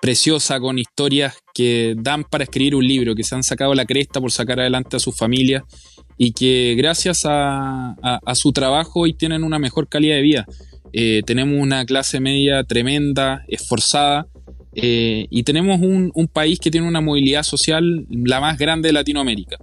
preciosa 0.00 0.60
con 0.60 0.78
historias 0.78 1.36
que 1.54 1.94
dan 1.98 2.24
para 2.24 2.44
escribir 2.44 2.74
un 2.74 2.86
libro, 2.86 3.14
que 3.14 3.24
se 3.24 3.34
han 3.34 3.42
sacado 3.42 3.74
la 3.74 3.84
cresta 3.84 4.20
por 4.20 4.32
sacar 4.32 4.60
adelante 4.60 4.96
a 4.96 5.00
sus 5.00 5.16
familias 5.16 5.64
y 6.16 6.32
que 6.32 6.74
gracias 6.76 7.22
a, 7.24 7.94
su 8.34 8.52
trabajo 8.52 9.00
hoy 9.00 9.12
tienen 9.14 9.44
una 9.44 9.58
mejor 9.58 9.88
calidad 9.88 10.16
de 10.16 10.22
vida. 10.22 10.46
Eh, 10.92 11.22
tenemos 11.26 11.60
una 11.60 11.84
clase 11.84 12.18
media 12.20 12.64
tremenda, 12.64 13.44
esforzada, 13.48 14.26
eh, 14.74 15.26
y 15.30 15.42
tenemos 15.42 15.80
un, 15.80 16.30
país 16.32 16.58
que 16.60 16.70
tiene 16.70 16.86
una 16.86 17.00
movilidad 17.00 17.42
social 17.42 18.06
la 18.10 18.40
más 18.40 18.58
grande 18.58 18.88
de 18.88 18.92
Latinoamérica. 18.92 19.58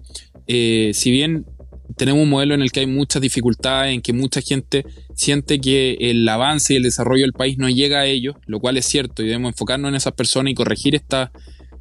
Eh, 0.48 0.92
si 0.94 1.12
bien 1.12 1.46
tenemos 1.96 2.24
un 2.24 2.30
modelo 2.30 2.54
en 2.54 2.62
el 2.62 2.72
que 2.72 2.82
hay 2.82 2.88
muchas 2.88 3.22
dificultades, 3.22 3.94
en 3.94 4.02
que 4.02 4.14
mucha 4.14 4.42
gente 4.42 4.86
siente 5.16 5.60
que 5.60 5.98
el 6.00 6.28
avance 6.28 6.74
y 6.74 6.78
el 6.78 6.84
desarrollo 6.84 7.24
del 7.24 7.34
país 7.34 7.58
no 7.58 7.70
llega 7.70 8.00
a 8.00 8.06
ellos, 8.06 8.36
lo 8.48 8.60
cual 8.60 8.78
es 8.78 8.86
cierto 8.86 9.24
y 9.24 9.28
debemos 9.28 9.54
enfocarnos 9.54 9.90
en 9.90 9.96
esas 9.96 10.14
personas 10.14 10.52
y 10.52 10.56
corregir 10.56 10.96
estas 10.96 11.30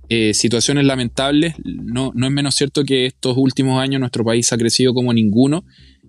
eh, 0.08 0.34
situaciones 0.34 0.84
lamentables. 0.84 1.54
No, 1.64 2.12
no 2.14 2.26
es 2.26 2.32
menos 2.32 2.54
cierto 2.54 2.84
que 2.84 3.06
estos 3.06 3.36
últimos 3.36 3.80
años 3.80 4.00
nuestro 4.00 4.24
país 4.24 4.52
ha 4.52 4.58
crecido 4.58 4.94
como 4.94 5.12
ninguno 5.12 5.64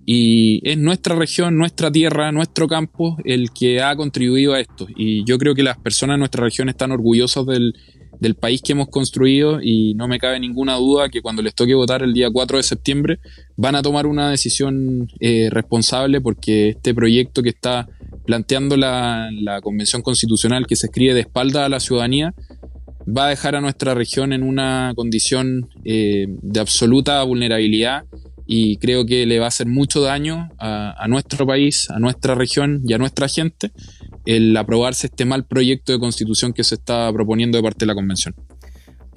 y 0.06 0.62
es 0.70 0.78
nuestra 0.78 1.16
región, 1.16 1.58
nuestra 1.58 1.92
tierra, 1.92 2.32
nuestro 2.32 2.68
campo 2.68 3.18
el 3.26 3.50
que 3.52 3.82
ha 3.82 3.96
contribuido 3.96 4.54
a 4.54 4.60
esto. 4.60 4.88
Y 4.96 5.26
yo 5.26 5.40
creo 5.40 5.56
que 5.56 5.64
las 5.64 5.78
personas 5.78 6.16
de 6.16 6.20
nuestra 6.20 6.44
región 6.44 6.70
están 6.70 6.92
orgullosas 6.92 7.46
del, 7.48 7.74
del 8.20 8.36
país 8.36 8.62
que 8.62 8.74
hemos 8.74 8.90
construido 8.90 9.60
y 9.62 9.94
no 9.96 10.08
me 10.08 10.20
cabe 10.20 10.40
ninguna 10.40 10.76
duda 10.76 11.10
que 11.10 11.22
cuando 11.22 11.42
les 11.42 11.54
toque 11.54 11.74
votar 11.74 12.04
el 12.04 12.14
día 12.14 12.30
4 12.32 12.58
de 12.58 12.64
septiembre 12.64 13.20
van 13.56 13.76
a 13.76 13.82
tomar 13.82 14.08
una 14.08 14.30
decisión 14.30 15.08
eh, 15.20 15.50
responsable 15.52 16.22
porque 16.22 16.70
este 16.70 16.94
proyecto 16.94 17.44
que 17.44 17.50
está 17.50 17.88
planteando 18.26 18.78
la, 18.78 19.30
Convención 19.62 20.02
Constitucional 20.02 20.68
que 20.68 20.76
se 20.76 20.88
escribe 20.88 21.14
de 21.14 21.22
espalda 21.22 21.66
a 21.66 21.70
la 21.70 21.80
ciudadanía 21.80 22.34
va 23.08 23.28
a 23.28 23.30
dejar 23.30 23.56
a 23.56 23.62
nuestra 23.62 23.94
región 23.94 24.34
en 24.34 24.44
una 24.44 24.94
condición 24.96 25.70
eh, 25.84 26.26
de 26.28 26.60
absoluta 26.60 27.22
vulnerabilidad 27.24 28.04
y 28.48 28.78
creo 28.78 29.06
que 29.06 29.26
le 29.26 29.40
va 29.40 29.46
a 29.46 29.48
hacer 29.50 29.68
mucho 29.68 30.02
daño 30.02 30.50
a, 30.60 31.06
nuestro 31.08 31.46
país, 31.48 31.90
a 31.90 32.00
nuestra 32.00 32.36
región 32.36 32.82
y 32.86 32.94
a 32.94 32.98
nuestra 32.98 33.28
gente 33.28 33.72
el 34.26 34.56
aprobarse 34.58 35.08
este 35.08 35.26
mal 35.26 35.46
proyecto 35.46 35.92
de 35.92 36.00
constitución 36.00 36.54
que 36.54 36.64
se 36.64 36.76
está 36.76 37.12
proponiendo 37.14 37.58
de 37.58 37.64
parte 37.64 37.80
de 37.80 37.88
la 37.88 37.96
convención. 37.96 38.36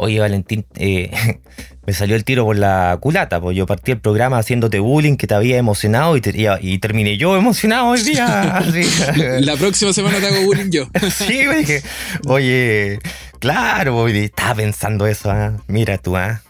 Oye, 0.01 0.21
Valentín, 0.21 0.65
eh, 0.77 1.11
me 1.87 1.93
salió 1.93 2.15
el 2.15 2.25
tiro 2.25 2.45
por 2.45 2.57
la 2.57 2.97
culata, 3.01 3.41
pues 3.41 3.57
yo 3.57 3.67
partí 3.67 3.91
el 3.91 4.01
programa 4.01 4.39
haciéndote 4.39 4.79
bullying 4.79 5.17
que 5.17 5.27
te 5.27 5.35
había 5.35 5.59
emocionado 5.59 6.17
y, 6.17 6.23
y, 6.61 6.79
terminé 6.79 7.17
yo 7.17 7.37
emocionado 7.37 7.89
hoy 7.89 8.03
día. 8.03 8.63
La 9.41 9.57
próxima 9.57 9.93
semana 9.93 10.21
te 10.21 10.29
hago 10.29 10.45
bullying 10.45 10.71
yo. 10.71 10.89
sí, 11.11 11.47
oye, 11.49 11.83
oye 12.27 12.99
claro, 13.41 14.07
estaba 14.07 14.55
pensando 14.55 15.07
eso, 15.09 15.33
¿ah? 15.33 15.57
mira 15.67 15.99
tú, 15.99 16.17
¿ah? 16.17 16.43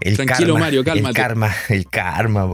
El 0.00 0.16
Tranquilo, 0.16 0.56
Mario, 0.56 0.84
cálmate. 0.84 1.08
El 1.08 1.14
karma, 1.14 1.54
el 1.68 1.86
karma, 1.88 2.46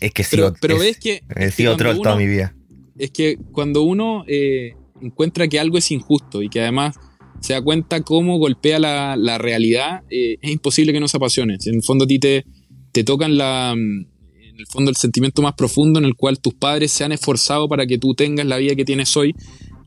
es, 0.00 0.12
que 0.12 0.24
sí, 0.24 0.36
pero, 0.60 0.78
ves 0.78 0.98
que. 0.98 1.22
He 1.36 1.50
sido 1.50 1.76
troll 1.76 2.00
toda 2.02 2.16
mi 2.16 2.26
vida. 2.26 2.54
Es 2.98 3.10
que 3.10 3.36
cuando 3.52 3.82
uno 3.82 4.24
eh, 4.26 4.74
encuentra 5.00 5.48
que 5.48 5.60
algo 5.60 5.78
es 5.78 5.90
injusto 5.90 6.42
y 6.42 6.48
que 6.48 6.60
además 6.60 6.96
se 7.40 7.52
da 7.52 7.62
cuenta 7.62 8.00
cómo 8.00 8.38
golpea 8.38 8.78
la, 8.78 9.38
realidad, 9.38 10.02
eh, 10.10 10.38
es 10.40 10.50
imposible 10.50 10.92
que 10.92 11.00
no 11.00 11.08
se 11.08 11.18
apasione. 11.18 11.58
En 11.64 11.74
el 11.76 11.82
fondo 11.82 12.04
a 12.04 12.08
ti 12.08 12.18
te, 12.18 12.44
te 12.92 13.04
tocan 13.04 13.36
la, 13.36 13.72
en 13.72 14.60
el 14.60 14.66
fondo 14.66 14.90
el 14.90 14.96
sentimiento 14.96 15.42
más 15.42 15.54
profundo 15.54 15.98
en 15.98 16.06
el 16.06 16.14
cual 16.14 16.40
tus 16.40 16.54
padres 16.54 16.90
se 16.90 17.04
han 17.04 17.12
esforzado 17.12 17.68
para 17.68 17.86
que 17.86 17.98
tú 17.98 18.14
tengas 18.14 18.46
la 18.46 18.56
vida 18.56 18.74
que 18.74 18.84
tienes 18.84 19.14
hoy 19.16 19.34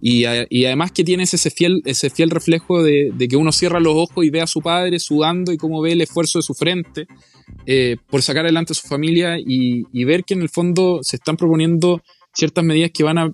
y, 0.01 0.23
además 0.25 0.91
que 0.91 1.03
tienes 1.03 1.33
ese 1.33 1.49
fiel, 1.49 1.81
ese 1.85 2.09
fiel 2.09 2.29
reflejo 2.29 2.81
de, 2.81 3.11
que 3.29 3.35
uno 3.35 3.51
cierra 3.51 3.79
los 3.79 3.95
ojos 3.95 4.25
y 4.25 4.29
ve 4.29 4.41
a 4.41 4.47
su 4.47 4.61
padre 4.61 4.99
sudando 4.99 5.51
y 5.51 5.57
cómo 5.57 5.81
ve 5.81 5.91
el 5.91 6.01
esfuerzo 6.01 6.39
de 6.39 6.43
su 6.43 6.53
frente 6.53 7.07
eh, 7.65 7.97
por 8.09 8.21
sacar 8.21 8.45
adelante 8.45 8.71
a 8.73 8.75
su 8.75 8.87
familia 8.87 9.37
y, 9.37 9.83
ver 10.05 10.23
que 10.23 10.35
en 10.35 10.41
el 10.41 10.49
fondo 10.49 10.99
se 11.01 11.17
están 11.17 11.35
proponiendo 11.35 12.01
ciertas 12.39 12.63
medidas 12.63 12.91
que 12.93 13.03
van 13.03 13.17
a, 13.17 13.31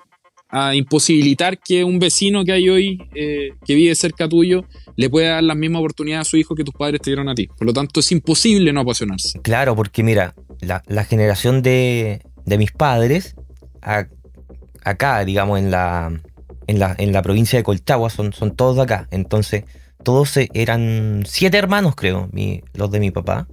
imposibilitar 0.74 1.58
que 1.60 1.84
un 1.84 2.00
vecino 2.00 2.46
que 2.46 2.54
hay 2.54 2.70
hoy, 2.70 3.10
eh, 3.14 3.50
que 3.66 3.76
vive 3.76 3.94
cerca 3.94 4.30
tuyo, 4.30 4.64
le 4.96 5.10
pueda 5.10 5.32
dar 5.32 5.44
las 5.44 5.58
mismas 5.58 5.82
oportunidades 5.82 6.28
a 6.28 6.30
su 6.30 6.38
hijo 6.38 6.56
que 6.56 6.64
tus 6.64 6.74
padres 6.74 7.02
te 7.02 7.10
dieron 7.10 7.28
a 7.28 7.36
ti. 7.36 7.48
Por 7.48 7.68
lo 7.68 7.74
tanto, 7.74 8.00
es 8.00 8.10
imposible 8.14 8.72
no 8.72 8.80
apasionarse. 8.80 9.42
Claro, 9.42 9.76
porque 9.76 10.02
mira, 10.02 10.34
la, 10.62 11.04
generación 11.04 11.62
de, 11.62 12.22
mis 12.46 12.72
padres, 12.72 13.36
acá, 13.82 15.26
digamos, 15.26 15.60
en 15.60 15.72
la, 15.72 16.22
en 16.68 16.80
la, 16.80 16.96
en 16.98 17.12
la 17.12 17.22
provincia 17.22 17.60
de 17.60 17.64
Colchagua, 17.64 18.10
son, 18.10 18.32
son 18.32 18.56
todos 18.56 18.78
de 18.78 18.84
acá. 18.84 19.10
Entonces, 19.12 19.66
todos 20.06 20.38
eran 20.54 21.24
siete 21.26 21.58
hermanos, 21.58 21.96
creo, 21.98 22.30
los 22.74 22.92
de 22.92 23.00
mi 23.02 23.12
papá. 23.12 23.50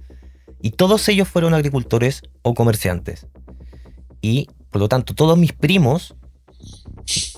Y 0.61 0.71
todos 0.71 1.09
ellos 1.09 1.27
fueron 1.27 1.53
agricultores 1.53 2.21
o 2.43 2.53
comerciantes. 2.53 3.27
Y, 4.21 4.47
por 4.73 4.81
lo 4.81 4.89
tanto, 4.89 5.13
todos 5.13 5.37
mis 5.37 5.53
primos, 5.53 6.15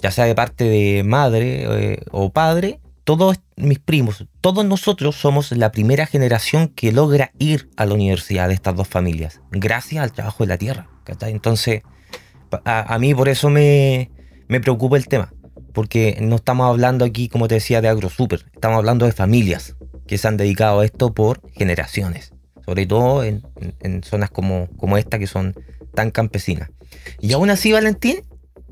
ya 0.02 0.10
sea 0.10 0.24
de 0.24 0.34
parte 0.34 0.64
de 0.64 1.04
madre 1.04 1.66
eh, 1.68 2.00
o 2.12 2.32
padre, 2.32 2.80
todos 3.04 3.42
mis 3.58 3.78
primos, 3.78 4.26
todos 4.40 4.64
nosotros 4.64 5.18
somos 5.18 5.52
la 5.52 5.72
primera 5.72 6.06
generación 6.06 6.70
que 6.70 6.94
logra 6.94 7.32
ir 7.38 7.70
a 7.76 7.86
la 7.86 7.94
universidad 7.94 8.48
de 8.48 8.54
estas 8.54 8.76
dos 8.78 8.88
familias, 8.88 9.42
gracias 9.52 10.02
al 10.02 10.14
trabajo 10.14 10.46
de 10.46 10.48
la 10.48 10.58
tierra. 10.58 10.88
Entonces, 11.22 11.82
a, 12.64 12.98
mí 13.00 13.14
por 13.14 13.28
eso 13.28 13.50
me, 13.50 14.10
me 14.48 14.62
preocupa 14.62 14.96
el 14.96 15.08
tema 15.08 15.34
porque 15.74 16.18
no 16.22 16.38
estamos 16.38 16.70
hablando 16.70 17.04
aquí, 17.04 17.28
como 17.28 17.50
te 17.50 17.56
decía, 17.56 17.82
de 17.82 17.90
agrosuper, 17.90 18.46
estamos 18.54 18.78
hablando 18.78 19.06
de 19.06 19.12
familias 19.12 19.76
que 20.08 20.18
se 20.18 20.28
han 20.30 20.38
dedicado 20.38 20.80
a 20.80 20.86
esto 20.86 21.14
por 21.14 21.42
generaciones, 21.52 22.34
sobre 22.66 22.86
todo 22.86 23.26
en, 23.26 23.44
zonas 24.04 24.32
como, 24.32 24.70
como 24.78 24.98
esta 24.98 25.20
que 25.20 25.28
son 25.28 25.54
tan 25.94 26.12
campesinas. 26.12 26.70
Y 27.20 27.34
aún 27.34 27.50
así, 27.50 27.72
Valentín, 27.72 28.22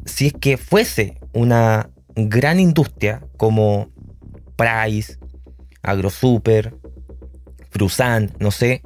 si 0.06 0.28
es 0.28 0.34
que 0.34 0.58
fuese 0.58 1.20
una 1.34 1.90
gran 2.16 2.60
industria 2.60 3.26
como 3.38 3.90
Price, 4.56 5.18
AgroSuper, 5.82 6.76
Frusan, 7.72 8.32
no 8.40 8.52
sé, 8.52 8.84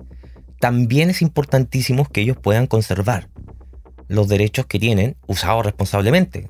también 0.59 1.09
es 1.09 1.21
importantísimo 1.21 2.05
que 2.05 2.21
ellos 2.21 2.37
puedan 2.37 2.67
conservar 2.67 3.29
los 4.07 4.27
derechos 4.27 4.65
que 4.65 4.79
tienen 4.79 5.17
usados 5.27 5.65
responsablemente. 5.65 6.49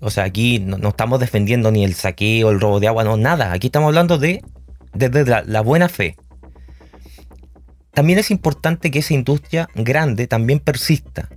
O 0.00 0.10
sea, 0.10 0.24
aquí 0.24 0.60
no, 0.60 0.88
estamos 0.88 1.18
defendiendo 1.18 1.72
ni 1.72 1.84
el 1.84 1.94
saqueo, 1.94 2.50
el 2.50 2.60
robo 2.60 2.78
de 2.78 2.86
agua, 2.86 3.02
no, 3.02 3.16
nada. 3.16 3.52
Aquí 3.52 3.66
estamos 3.66 3.88
hablando 3.88 4.16
de 4.16 4.42
desde 4.94 5.24
la, 5.24 5.60
buena 5.60 5.88
fe. 5.88 6.16
También 7.92 8.18
es 8.18 8.30
importante 8.30 8.90
que 8.90 9.00
esa 9.00 9.14
industria 9.14 9.68
grande 9.74 10.26
también 10.26 10.60
persista. 10.60 11.28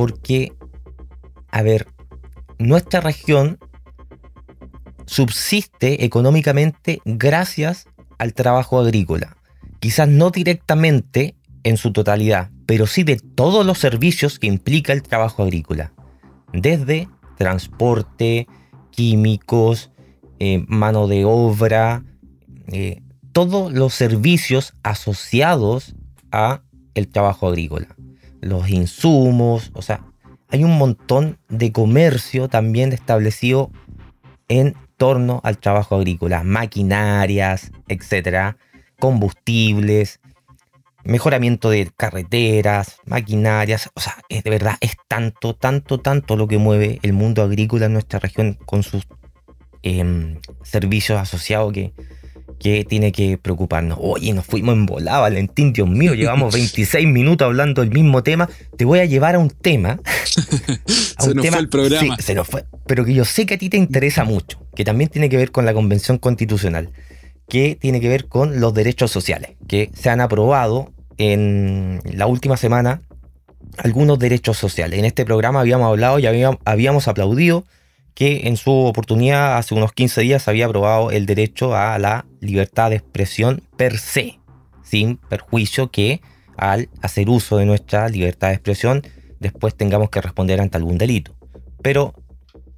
Porque, 0.00 0.54
a 1.50 1.60
ver, 1.60 1.86
nuestra 2.58 3.02
región 3.02 3.58
subsiste 5.04 6.06
económicamente 6.06 7.02
gracias 7.04 7.86
al 8.16 8.32
trabajo 8.32 8.80
agrícola. 8.80 9.36
Quizás 9.78 10.08
no 10.08 10.30
directamente 10.30 11.34
en 11.64 11.76
su 11.76 11.92
totalidad, 11.92 12.48
pero 12.64 12.86
sí 12.86 13.02
de 13.02 13.18
todos 13.18 13.66
los 13.66 13.76
servicios 13.76 14.38
que 14.38 14.46
implica 14.46 14.94
el 14.94 15.02
trabajo 15.02 15.42
agrícola. 15.42 15.92
Desde 16.54 17.06
transporte, 17.36 18.46
químicos, 18.90 19.90
eh, 20.38 20.64
mano 20.66 21.08
de 21.08 21.26
obra, 21.26 22.04
eh, 22.68 23.02
todos 23.32 23.70
los 23.70 23.92
servicios 23.92 24.72
asociados 24.82 25.94
a 26.32 26.62
el 26.94 27.08
trabajo 27.08 27.48
agrícola. 27.48 27.94
Los 28.40 28.68
insumos, 28.70 29.70
o 29.74 29.82
sea, 29.82 30.04
hay 30.48 30.64
un 30.64 30.76
montón 30.78 31.38
de 31.48 31.72
comercio 31.72 32.48
también 32.48 32.92
establecido 32.92 33.70
en 34.48 34.74
torno 34.96 35.40
al 35.44 35.58
trabajo 35.58 35.96
agrícola, 35.96 36.42
maquinarias, 36.42 37.70
etcétera, 37.88 38.56
combustibles, 38.98 40.20
mejoramiento 41.04 41.70
de 41.70 41.90
carreteras, 41.96 42.98
maquinarias, 43.06 43.90
o 43.94 44.00
sea, 44.00 44.16
es 44.28 44.44
de 44.44 44.50
verdad 44.50 44.76
es 44.80 44.96
tanto, 45.08 45.54
tanto, 45.54 45.98
tanto 45.98 46.36
lo 46.36 46.48
que 46.48 46.58
mueve 46.58 46.98
el 47.02 47.12
mundo 47.12 47.42
agrícola 47.42 47.86
en 47.86 47.94
nuestra 47.94 48.18
región 48.18 48.58
con 48.66 48.82
sus 48.82 49.06
em, 49.82 50.38
servicios 50.62 51.18
asociados 51.18 51.72
que, 51.72 51.92
que 52.58 52.84
tiene 52.84 53.12
que 53.12 53.38
preocuparnos. 53.38 53.98
Oye, 54.00 54.32
nos 54.32 54.46
fuimos 54.46 54.74
en 54.74 54.86
volada, 54.86 55.20
Valentín, 55.20 55.72
Dios 55.72 55.88
mío, 55.88 56.14
llevamos 56.14 56.52
26 56.54 57.06
minutos 57.06 57.46
hablando 57.46 57.82
del 57.82 57.90
mismo 57.90 58.22
tema. 58.22 58.48
Te 58.76 58.84
voy 58.84 59.00
a 59.00 59.04
llevar 59.04 59.34
a 59.34 59.38
un 59.38 59.50
tema. 59.50 60.00
se 60.86 61.34
nos 61.34 61.46
fue 61.46 61.58
el 61.58 61.68
programa. 61.68 62.16
se 62.18 62.34
nos 62.34 62.48
fue, 62.48 62.64
pero 62.86 63.04
que 63.04 63.14
yo 63.14 63.24
sé 63.24 63.46
que 63.46 63.54
a 63.54 63.58
ti 63.58 63.68
te 63.68 63.76
interesa 63.76 64.24
mucho, 64.24 64.60
que 64.74 64.84
también 64.84 65.10
tiene 65.10 65.28
que 65.28 65.36
ver 65.36 65.50
con 65.50 65.64
la 65.64 65.74
Convención 65.74 66.18
Constitucional 66.18 66.90
que 67.50 67.76
tiene 67.78 68.00
que 68.00 68.08
ver 68.08 68.26
con 68.28 68.60
los 68.60 68.72
derechos 68.72 69.10
sociales, 69.10 69.56
que 69.66 69.90
se 69.92 70.08
han 70.08 70.20
aprobado 70.20 70.92
en 71.18 72.00
la 72.04 72.26
última 72.26 72.56
semana 72.56 73.02
algunos 73.76 74.18
derechos 74.18 74.56
sociales. 74.56 74.98
En 74.98 75.04
este 75.04 75.26
programa 75.26 75.60
habíamos 75.60 75.88
hablado 75.88 76.18
y 76.18 76.26
habíamos, 76.26 77.08
aplaudido 77.08 77.64
que 78.14 78.48
en 78.48 78.56
su 78.56 78.72
oportunidad 78.72 79.56
hace 79.56 79.74
unos 79.74 79.92
15 79.92 80.20
días 80.22 80.48
había 80.48 80.66
aprobado 80.66 81.10
el 81.10 81.26
derecho 81.26 81.74
a 81.74 81.98
la 81.98 82.26
libertad 82.40 82.90
de 82.90 82.96
expresión 82.96 83.62
per 83.76 83.98
se, 83.98 84.38
sin 84.82 85.16
perjuicio 85.16 85.90
que 85.90 86.20
al 86.56 86.88
hacer 87.02 87.28
uso 87.28 87.56
de 87.56 87.66
nuestra 87.66 88.08
libertad 88.08 88.48
de 88.48 88.54
expresión 88.54 89.02
después 89.38 89.74
tengamos 89.74 90.10
que 90.10 90.20
responder 90.20 90.60
ante 90.60 90.76
algún 90.76 90.98
delito. 90.98 91.34
Pero 91.82 92.14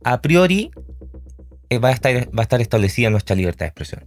a 0.05 0.23
priori 0.23 0.71
eh, 1.71 1.79
va, 1.79 1.89
a 1.89 1.93
estar, 1.93 2.29
va 2.37 2.47
a 2.49 2.57
establecida 2.57 3.11
nuestra 3.11 3.35
libertad 3.35 3.67
de 3.67 3.69
expresión 3.69 4.07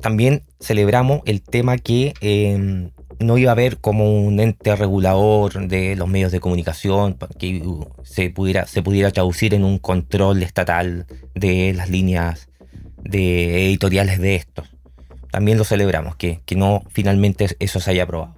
también 0.00 0.42
celebramos 0.60 1.22
el 1.24 1.42
tema 1.42 1.78
que 1.78 2.14
em, 2.20 2.90
no 3.18 3.38
iba 3.38 3.50
a 3.50 3.52
haber 3.52 3.78
como 3.78 4.20
un 4.20 4.40
ente 4.40 4.74
regulador 4.76 5.68
de 5.68 5.96
los 5.96 6.08
medios 6.08 6.32
de 6.32 6.40
comunicación 6.40 7.16
que 7.38 7.62
se 8.02 8.30
pudiera, 8.30 8.66
se 8.66 8.82
pudiera 8.82 9.10
traducir 9.10 9.54
en 9.54 9.64
un 9.64 9.78
control 9.78 10.42
estatal 10.42 11.06
de 11.34 11.72
las 11.74 11.90
líneas 11.90 12.48
de 13.02 13.66
editoriales 13.66 14.18
de 14.18 14.36
estos. 14.36 14.68
También 15.30 15.58
lo 15.58 15.64
celebramos, 15.64 16.16
que, 16.16 16.40
que 16.44 16.56
no 16.56 16.82
finalmente 16.90 17.56
eso 17.58 17.80
se 17.80 17.90
haya 17.90 18.04
aprobado. 18.04 18.34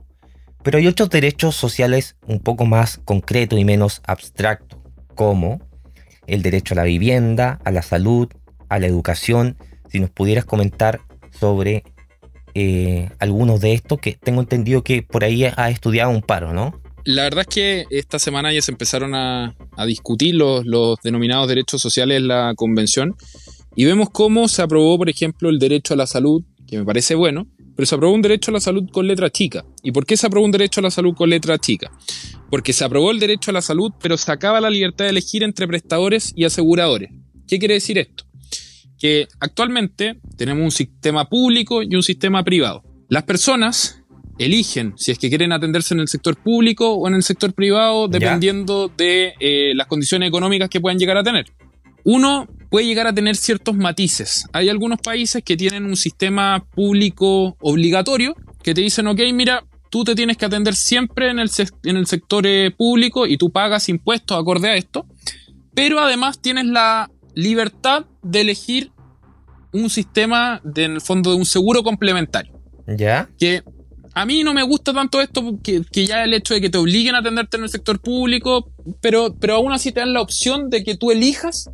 Pero 0.62 0.78
hay 0.78 0.86
otros 0.86 1.10
derechos 1.10 1.54
sociales 1.56 2.16
un 2.26 2.40
poco 2.40 2.66
más 2.66 2.98
concretos 3.04 3.58
y 3.58 3.64
menos 3.64 4.02
abstractos, 4.06 4.78
como 5.14 5.60
el 6.26 6.42
derecho 6.42 6.74
a 6.74 6.76
la 6.76 6.84
vivienda, 6.84 7.58
a 7.64 7.70
la 7.70 7.82
salud, 7.82 8.28
a 8.68 8.78
la 8.78 8.86
educación. 8.86 9.56
Si 9.88 10.00
nos 10.00 10.10
pudieras 10.10 10.44
comentar 10.44 11.00
sobre 11.30 11.84
eh, 12.61 13.11
algunos 13.21 13.61
de 13.61 13.73
estos 13.73 14.01
que 14.01 14.14
tengo 14.14 14.40
entendido 14.40 14.83
que 14.83 15.03
por 15.03 15.23
ahí 15.23 15.44
ha 15.44 15.71
estudiado 15.71 16.11
un 16.11 16.23
paro, 16.23 16.53
¿no? 16.53 16.81
La 17.05 17.23
verdad 17.23 17.47
es 17.49 17.55
que 17.55 17.87
esta 17.90 18.18
semana 18.18 18.53
ya 18.53 18.61
se 18.61 18.73
empezaron 18.73 19.14
a, 19.14 19.55
discutir 19.87 20.35
los, 20.35 20.99
denominados 21.03 21.49
derechos 21.49 21.81
sociales 21.81 22.18
en 22.18 22.29
la 22.29 22.53
convención 22.57 23.14
y 23.77 23.85
vemos 23.85 24.11
cómo 24.11 24.49
se 24.49 24.62
aprobó, 24.62 24.99
por 24.99 25.09
ejemplo, 25.09 25.49
el 25.49 25.59
derecho 25.61 25.94
a 25.94 25.97
la 25.97 26.07
salud, 26.07 26.42
que 26.66 26.77
me 26.77 26.85
parece 26.85 27.14
bueno, 27.14 27.47
pero 27.77 27.87
se 27.87 27.94
aprobó 27.94 28.12
un 28.12 28.23
derecho 28.23 28.51
a 28.51 28.55
la 28.55 28.61
salud 28.61 28.90
con 28.92 29.07
letra 29.07 29.31
chica. 29.31 29.64
¿Y 29.85 29.92
por 29.92 30.05
qué 30.05 30.16
se 30.16 30.27
aprobó 30.27 30.44
un 30.44 30.51
derecho 30.51 30.81
a 30.81 30.83
la 30.83 30.90
salud 30.90 31.14
con 31.14 31.31
letra 31.31 31.59
chica? 31.59 31.90
Porque 32.51 32.73
se 32.73 32.85
aprobó 32.85 33.12
el 33.12 33.21
derecho 33.21 33.53
a 33.53 33.55
la 33.55 33.62
salud, 33.62 33.92
pero 34.03 34.16
se 34.16 34.33
acaba 34.33 34.61
la 34.61 34.68
libertad 34.68 35.05
de 35.05 35.12
elegir 35.12 35.44
entre 35.44 35.68
prestadores 35.68 36.33
y 36.35 36.44
aseguradores. 36.44 37.11
¿Qué 37.47 37.59
quiere 37.59 37.75
decir 37.75 37.99
esto? 37.99 38.25
Que 38.98 39.28
actualmente 39.40 40.18
tenemos 40.37 40.64
un 40.64 40.70
sistema 40.70 41.28
público 41.28 41.82
y 41.82 41.94
un 41.94 42.02
sistema 42.02 42.42
privado. 42.42 42.82
Las 43.08 43.22
personas 43.22 44.02
eligen 44.38 44.94
si 44.96 45.11
es 45.11 45.18
que 45.18 45.28
quieren 45.28 45.52
atenderse 45.52 45.94
en 45.94 46.00
el 46.00 46.08
sector 46.08 46.37
público 46.37 46.94
o 46.94 47.08
en 47.08 47.14
el 47.14 47.22
sector 47.22 47.52
privado, 47.52 48.08
dependiendo 48.08 48.88
de 48.88 49.34
eh, 49.40 49.72
las 49.74 49.87
condiciones 49.87 50.28
económicas 50.28 50.68
que 50.68 50.80
puedan 50.80 50.98
llegar 50.98 51.16
a 51.16 51.22
tener. 51.22 51.46
Uno 52.04 52.46
puede 52.70 52.87
llegar 52.87 53.06
a 53.06 53.12
tener 53.12 53.37
ciertos 53.37 53.76
matices. 53.76 54.46
Hay 54.52 54.68
algunos 54.68 55.00
países 55.00 55.42
que 55.42 55.56
tienen 55.56 55.84
un 55.84 55.96
sistema 55.96 56.64
público 56.74 57.56
obligatorio 57.61 58.34
que 58.62 58.74
te 58.74 58.80
dicen, 58.80 59.06
ok, 59.08 59.20
mira, 59.32 59.64
tú 59.90 60.04
te 60.04 60.14
tienes 60.14 60.37
que 60.37 60.46
atender 60.46 60.74
siempre 60.74 61.30
en 61.30 61.38
el, 61.38 61.50
en 61.84 61.96
el 61.96 62.06
sector 62.06 62.46
eh, 62.46 62.70
público 62.70 63.26
y 63.26 63.37
tú 63.37 63.50
pagas 63.50 63.88
impuestos 63.88 64.38
acorde 64.38 64.68
a 64.68 64.76
esto, 64.76 65.06
pero 65.74 65.98
además 66.00 66.40
tienes 66.40 66.66
la 66.66 67.11
libertad 67.38 68.05
de 68.20 68.40
elegir 68.40 68.90
un 69.72 69.90
sistema, 69.90 70.61
de, 70.64 70.85
en 70.85 70.92
el 70.94 71.01
fondo, 71.01 71.31
de 71.31 71.37
un 71.37 71.46
seguro 71.46 71.85
complementario. 71.85 72.53
¿Ya? 72.88 73.29
Que 73.38 73.62
a 74.12 74.27
mí 74.27 74.42
no 74.42 74.53
me 74.55 74.64
gusta 74.64 74.92
tanto 74.92 75.20
esto, 75.20 75.57
que, 75.62 75.83
que, 75.92 76.05
ya 76.05 76.24
el 76.24 76.35
hecho 76.35 76.55
de 76.55 76.61
que 76.61 76.68
te 76.68 76.79
obliguen 76.79 77.14
a 77.14 77.18
atenderte 77.18 77.57
en 77.57 77.62
el 77.62 77.68
sector 77.68 78.01
público, 78.01 78.72
pero, 79.01 79.37
pero 79.38 79.55
aún 79.55 79.72
así 79.72 79.92
te 79.92 80.01
dan 80.01 80.14
la 80.14 80.20
opción 80.20 80.68
de 80.68 80.83
que 80.83 80.96
tú 80.96 81.12
elijas 81.12 81.70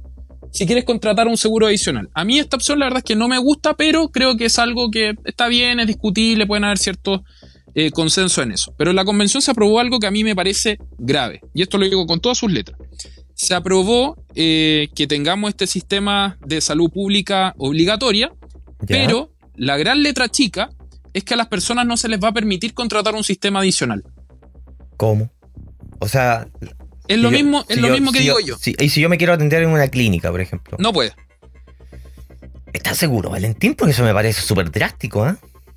si 0.53 0.67
quieres 0.67 0.85
contratar 0.85 1.29
un 1.29 1.39
seguro 1.39 1.67
adicional. 1.67 2.11
A 2.13 2.27
mí 2.27 2.39
esta 2.39 2.57
opción 2.57 2.79
la 2.79 2.87
verdad 2.87 2.99
es 2.99 3.05
que 3.05 3.17
no 3.17 3.27
me 3.27 3.39
gusta, 3.39 3.75
pero 3.75 4.11
creo 4.11 4.37
que 4.37 4.45
es 4.45 4.59
algo 4.59 4.91
que 4.91 5.15
está 5.25 5.49
bien, 5.49 5.81
es 5.81 5.87
discutible, 5.87 6.47
pueden 6.47 6.65
haber 6.65 6.79
ciertos 6.79 7.23
eh, 7.75 7.91
consenso 7.91 8.43
en 8.43 8.53
eso. 8.53 8.75
Pero 8.77 8.91
en 8.91 8.97
la 8.97 9.05
convención 9.07 9.41
se 9.41 9.51
aprobó 9.51 9.81
algo 9.81 9.99
que 9.99 10.07
a 10.07 10.11
mí 10.11 10.25
me 10.25 10.37
parece 10.37 10.79
grave, 10.99 11.41
y 11.55 11.63
esto 11.63 11.79
lo 11.79 11.87
digo 11.87 12.07
con 12.07 12.21
todas 12.21 12.37
sus 12.37 12.53
letras 12.53 12.79
se 13.45 13.55
aprobó 13.55 14.17
eh, 14.35 14.89
que 14.95 15.07
tengamos 15.07 15.51
este 15.51 15.67
sistema 15.67 16.39
de 16.45 16.61
salud 16.61 16.91
pública 16.91 17.55
obligatoria, 17.59 18.33
pero 18.87 19.33
la 19.55 19.77
gran 19.77 20.03
letra 20.03 20.29
chica 20.29 20.71
es 21.13 21.25
que 21.25 21.35
a 21.35 21.37
las 21.37 21.47
personas 21.49 21.87
no 21.87 21.97
se 21.97 22.09
les 22.09 22.19
va 22.19 22.29
a 22.29 22.33
permitir 22.33 22.75
contratar 22.75 23.15
un 23.15 23.23
sistema 23.23 23.61
adicional. 23.61 24.03
¿Cómo? 24.97 25.31
O 26.01 26.09
sea... 26.09 26.49
Es 27.07 27.19
lo 27.19 27.31
mismo, 27.31 27.65
es 27.69 27.79
lo 27.79 27.91
mismo 27.91 28.13
que 28.13 28.21
digo 28.21 28.41
yo. 28.41 28.57
y 28.79 28.89
si 28.89 29.01
yo 29.01 29.11
me 29.11 29.19
quiero 29.19 29.35
atender 29.35 29.63
en 29.63 29.69
una 29.69 29.89
clínica, 29.89 30.31
por 30.31 30.41
ejemplo. 30.41 30.79
No 30.81 30.93
puede. 30.93 31.13
¿Estás 32.73 32.97
seguro, 32.97 33.31
Valentín? 33.31 33.75
Porque 33.75 33.93
eso 33.93 34.03
me 34.03 34.15
parece 34.15 34.41
súper 34.41 34.71
drástico, 34.71 35.29
¿eh? 35.29 35.35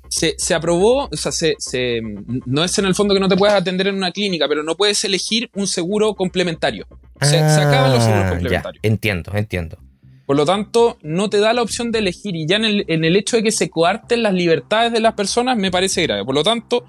Se, 0.08 0.54
aprobó, 0.54 1.08
o 1.10 1.16
sea, 1.16 1.32
se, 1.32 2.00
no 2.46 2.64
es 2.64 2.78
en 2.78 2.84
el 2.84 2.94
fondo 2.94 3.14
que 3.14 3.20
no 3.20 3.28
te 3.28 3.36
puedas 3.36 3.54
atender 3.54 3.88
en 3.88 3.96
una 3.96 4.10
clínica, 4.10 4.48
pero 4.48 4.62
no 4.62 4.76
puedes 4.76 5.02
elegir 5.04 5.50
un 5.54 5.66
seguro 5.66 6.14
complementario. 6.14 6.86
Se, 7.20 7.38
acaban 7.38 7.92
los 7.92 8.02
seguros 8.02 8.24
ah, 8.26 8.30
complementarios. 8.30 8.80
entiendo, 8.82 9.32
entiendo. 9.34 9.78
Por 10.26 10.36
lo 10.36 10.44
tanto, 10.44 10.98
no 11.02 11.30
te 11.30 11.38
da 11.38 11.54
la 11.54 11.62
opción 11.62 11.90
de 11.90 12.00
elegir 12.00 12.36
y 12.36 12.46
ya 12.46 12.56
en 12.56 12.64
el, 12.64 12.84
en 12.88 13.04
el 13.04 13.16
hecho 13.16 13.36
de 13.36 13.42
que 13.42 13.50
se 13.50 13.70
coarten 13.70 14.22
las 14.22 14.34
libertades 14.34 14.92
de 14.92 15.00
las 15.00 15.14
personas 15.14 15.56
me 15.56 15.70
parece 15.70 16.02
grave. 16.02 16.24
Por 16.24 16.34
lo 16.34 16.42
tanto, 16.42 16.84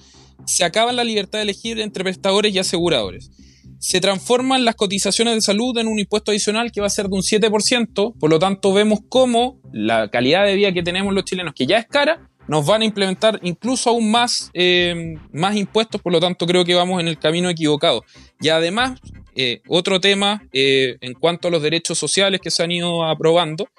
se 0.46 0.66
acaba 0.66 0.92
la 0.92 1.04
libertad 1.04 1.40
de 1.40 1.44
elegir 1.44 1.80
entre 1.80 2.04
prestadores 2.04 2.54
y 2.54 2.60
aseguradores. 2.60 3.32
Se 3.80 4.02
transforman 4.02 4.66
las 4.66 4.76
cotizaciones 4.76 5.36
de 5.36 5.42
salud 5.42 5.78
en 5.78 5.88
un 5.88 6.00
impuesto 6.00 6.32
adicional 6.32 6.72
que 6.72 6.82
va 6.82 6.88
a 6.88 6.90
ser 6.90 7.08
de 7.08 7.16
un 7.16 7.22
7%, 7.22 8.14
por 8.20 8.30
lo 8.30 8.40
tanto 8.40 8.74
vemos 8.74 9.00
cómo 9.08 9.62
la 9.72 10.10
calidad 10.10 10.46
de 10.46 10.56
vida 10.56 10.74
que 10.74 10.84
tenemos 10.84 11.14
los 11.14 11.24
chilenos, 11.24 11.54
que 11.54 11.66
ya 11.66 11.78
es 11.78 11.88
cara, 11.88 12.29
nos 12.50 12.66
van 12.66 12.82
a 12.82 12.86
implementar 12.86 13.40
incluso 13.44 13.92
aún 13.92 14.10
más, 14.10 14.50
eh, 14.56 15.16
más 15.32 15.56
impuestos, 15.56 16.02
por 16.02 16.12
lo 16.12 16.20
tanto 16.20 16.48
creo 16.48 16.66
que 16.66 16.74
vamos 16.74 17.00
en 17.00 17.08
el 17.08 17.20
camino 17.20 17.48
equivocado. 17.48 18.04
Y 18.42 18.50
además, 18.50 19.00
eh, 19.36 19.62
otro 19.68 20.02
tema 20.02 20.42
eh, 20.52 20.98
en 21.02 21.14
cuanto 21.14 21.48
a 21.48 21.52
los 21.52 21.62
derechos 21.62 22.00
sociales 22.00 22.42
que 22.42 22.50
se 22.50 22.64
han 22.64 22.72
ido 22.72 23.06
aprobando, 23.06 23.70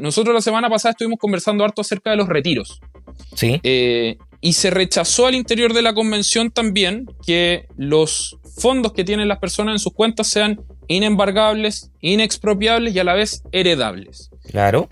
nosotros 0.00 0.34
la 0.34 0.42
semana 0.42 0.68
pasada 0.68 0.90
estuvimos 0.90 1.18
conversando 1.18 1.64
harto 1.64 1.80
acerca 1.80 2.10
de 2.10 2.16
los 2.16 2.28
retiros. 2.28 2.78
Sí. 3.34 3.58
y 3.62 4.52
se 4.52 4.70
rechazó 4.70 5.26
al 5.26 5.34
interior 5.34 5.72
de 5.72 5.80
la 5.80 5.94
convención 5.94 6.50
también 6.50 7.06
que 7.26 7.66
los 7.76 8.38
fondos 8.58 8.92
que 8.92 9.04
tienen 9.04 9.28
las 9.28 9.38
personas 9.38 9.74
en 9.74 9.78
sus 9.78 9.94
cuentas 9.94 10.26
sean 10.26 10.60
inembargables, 10.88 11.90
inexpropiables 12.00 12.94
y 12.94 12.98
a 12.98 13.04
la 13.04 13.14
vez 13.14 13.42
heredables. 13.52 14.30
Claro. 14.50 14.90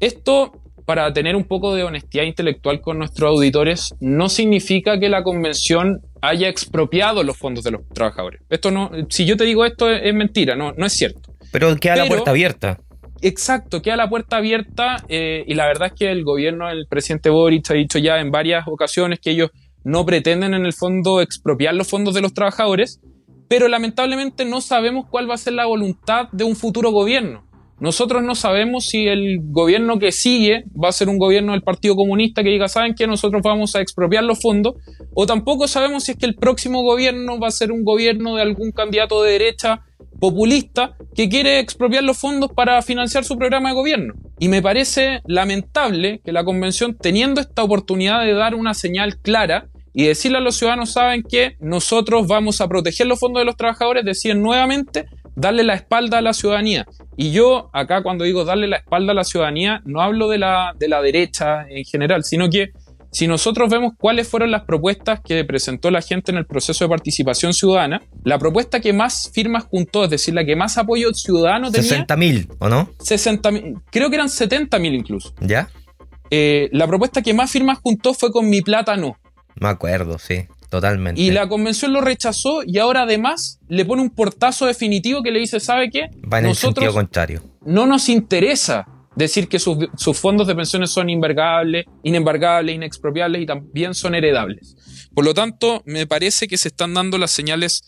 Esto, 0.00 0.52
para 0.88 1.12
tener 1.12 1.36
un 1.36 1.44
poco 1.44 1.74
de 1.74 1.82
honestidad 1.82 2.24
intelectual 2.24 2.80
con 2.80 2.96
nuestros 2.96 3.28
auditores, 3.28 3.94
no 4.00 4.30
significa 4.30 4.98
que 4.98 5.10
la 5.10 5.22
convención 5.22 6.00
haya 6.22 6.48
expropiado 6.48 7.22
los 7.22 7.36
fondos 7.36 7.62
de 7.62 7.72
los 7.72 7.86
trabajadores. 7.90 8.40
Esto 8.48 8.70
no, 8.70 8.90
si 9.10 9.26
yo 9.26 9.36
te 9.36 9.44
digo 9.44 9.66
esto 9.66 9.90
es, 9.90 10.14
mentira, 10.14 10.56
no, 10.56 10.72
no 10.78 10.86
es 10.86 10.94
cierto. 10.94 11.34
Pero 11.52 11.76
queda 11.76 11.96
la 11.96 12.06
puerta 12.06 12.30
abierta. 12.30 12.78
Exacto, 13.20 13.82
queda 13.82 13.96
la 13.96 14.08
puerta 14.08 14.38
abierta 14.38 15.04
eh, 15.10 15.44
y 15.46 15.52
la 15.52 15.66
verdad 15.66 15.88
es 15.88 15.92
que 15.92 16.10
el 16.10 16.24
gobierno, 16.24 16.70
el 16.70 16.86
presidente 16.88 17.28
Boric 17.28 17.70
ha 17.70 17.74
dicho 17.74 17.98
ya 17.98 18.18
en 18.18 18.30
varias 18.30 18.66
ocasiones 18.66 19.18
que 19.20 19.32
ellos 19.32 19.50
no 19.84 20.06
pretenden 20.06 20.54
en 20.54 20.64
el 20.64 20.72
fondo 20.72 21.20
expropiar 21.20 21.74
los 21.74 21.86
fondos 21.86 22.14
de 22.14 22.22
los 22.22 22.32
trabajadores, 22.32 22.98
pero 23.46 23.68
lamentablemente 23.68 24.46
no 24.46 24.62
sabemos 24.62 25.04
cuál 25.10 25.28
va 25.28 25.34
a 25.34 25.36
ser 25.36 25.52
la 25.52 25.66
voluntad 25.66 26.28
de 26.32 26.44
un 26.44 26.56
futuro 26.56 26.92
gobierno. 26.92 27.47
Nosotros 27.80 28.22
no 28.22 28.34
sabemos 28.34 28.86
si 28.86 29.06
el 29.06 29.38
gobierno 29.40 29.98
que 29.98 30.10
sigue 30.10 30.64
va 30.82 30.88
a 30.88 30.92
ser 30.92 31.08
un 31.08 31.18
gobierno 31.18 31.52
del 31.52 31.62
Partido 31.62 31.94
Comunista 31.94 32.42
que 32.42 32.50
diga, 32.50 32.68
¿saben 32.68 32.94
que 32.94 33.06
Nosotros 33.06 33.42
vamos 33.42 33.76
a 33.76 33.80
expropiar 33.80 34.24
los 34.24 34.40
fondos. 34.40 34.74
O 35.14 35.26
tampoco 35.26 35.68
sabemos 35.68 36.04
si 36.04 36.12
es 36.12 36.18
que 36.18 36.26
el 36.26 36.34
próximo 36.34 36.82
gobierno 36.82 37.38
va 37.38 37.48
a 37.48 37.52
ser 37.52 37.70
un 37.70 37.84
gobierno 37.84 38.34
de 38.34 38.42
algún 38.42 38.72
candidato 38.72 39.22
de 39.22 39.32
derecha 39.32 39.82
populista 40.18 40.96
que 41.14 41.28
quiere 41.28 41.60
expropiar 41.60 42.02
los 42.02 42.18
fondos 42.18 42.50
para 42.52 42.82
financiar 42.82 43.24
su 43.24 43.38
programa 43.38 43.68
de 43.68 43.76
gobierno. 43.76 44.14
Y 44.40 44.48
me 44.48 44.62
parece 44.62 45.20
lamentable 45.26 46.20
que 46.24 46.32
la 46.32 46.44
convención, 46.44 46.96
teniendo 47.00 47.40
esta 47.40 47.62
oportunidad 47.62 48.24
de 48.24 48.34
dar 48.34 48.54
una 48.54 48.74
señal 48.74 49.18
clara, 49.18 49.68
y 49.98 50.04
decirle 50.04 50.38
a 50.38 50.40
los 50.40 50.56
ciudadanos, 50.56 50.92
saben 50.92 51.24
que 51.24 51.56
nosotros 51.58 52.28
vamos 52.28 52.60
a 52.60 52.68
proteger 52.68 53.08
los 53.08 53.18
fondos 53.18 53.40
de 53.40 53.46
los 53.46 53.56
trabajadores, 53.56 54.04
deciden 54.04 54.40
nuevamente 54.42 55.06
darle 55.38 55.62
la 55.62 55.74
espalda 55.74 56.18
a 56.18 56.22
la 56.22 56.32
ciudadanía. 56.32 56.86
Y 57.16 57.32
yo 57.32 57.70
acá 57.72 58.02
cuando 58.02 58.24
digo 58.24 58.44
darle 58.44 58.66
la 58.66 58.78
espalda 58.78 59.12
a 59.12 59.14
la 59.14 59.24
ciudadanía, 59.24 59.80
no 59.84 60.02
hablo 60.02 60.28
de 60.28 60.38
la, 60.38 60.74
de 60.78 60.88
la 60.88 61.00
derecha 61.00 61.66
en 61.68 61.84
general, 61.84 62.24
sino 62.24 62.50
que 62.50 62.72
si 63.10 63.26
nosotros 63.26 63.70
vemos 63.70 63.94
cuáles 63.98 64.28
fueron 64.28 64.50
las 64.50 64.64
propuestas 64.64 65.20
que 65.24 65.42
presentó 65.44 65.90
la 65.90 66.02
gente 66.02 66.30
en 66.30 66.38
el 66.38 66.46
proceso 66.46 66.84
de 66.84 66.90
participación 66.90 67.54
ciudadana, 67.54 68.02
la 68.24 68.38
propuesta 68.38 68.80
que 68.80 68.92
más 68.92 69.30
firmas 69.32 69.64
juntó, 69.64 70.04
es 70.04 70.10
decir, 70.10 70.34
la 70.34 70.44
que 70.44 70.56
más 70.56 70.76
apoyo 70.76 71.14
ciudadano 71.14 71.70
tenía... 71.70 72.06
60.000, 72.06 72.56
¿o 72.58 72.68
no? 72.68 72.90
60.000, 72.98 73.80
creo 73.90 74.10
que 74.10 74.16
eran 74.16 74.28
70.000 74.28 74.94
incluso. 74.94 75.34
¿Ya? 75.40 75.70
Eh, 76.30 76.68
la 76.72 76.86
propuesta 76.86 77.22
que 77.22 77.32
más 77.32 77.50
firmas 77.50 77.78
juntó 77.78 78.12
fue 78.12 78.30
con 78.30 78.50
Mi 78.50 78.60
Plata 78.60 78.96
No. 78.96 79.16
Me 79.58 79.68
acuerdo, 79.68 80.18
sí, 80.18 80.46
totalmente. 80.68 81.20
Y 81.20 81.30
la 81.30 81.48
convención 81.48 81.92
lo 81.92 82.00
rechazó 82.00 82.62
y 82.64 82.78
ahora 82.78 83.02
además 83.02 83.60
le 83.68 83.84
pone 83.84 84.02
un 84.02 84.10
portazo 84.10 84.66
definitivo 84.66 85.22
que 85.22 85.30
le 85.30 85.40
dice, 85.40 85.60
¿sabe 85.60 85.90
qué? 85.90 86.10
Va 86.30 86.38
en 86.38 86.46
el 86.46 86.54
sentido 86.54 86.92
contrario. 86.92 87.42
No 87.64 87.86
nos 87.86 88.08
interesa 88.08 88.86
decir 89.18 89.48
que 89.48 89.58
sus, 89.58 89.88
fondos 90.14 90.46
de 90.46 90.54
pensiones 90.54 90.90
son 90.90 91.10
inembargables, 91.10 91.86
inembargables, 92.04 92.76
inexpropiables 92.76 93.42
y 93.42 93.46
también 93.46 93.94
son 93.94 94.14
heredables. 94.14 94.76
Por 95.12 95.24
lo 95.24 95.34
tanto, 95.34 95.82
me 95.84 96.06
parece 96.06 96.46
que 96.46 96.56
se 96.56 96.68
están 96.68 96.94
dando 96.94 97.18
las 97.18 97.32
señales 97.32 97.82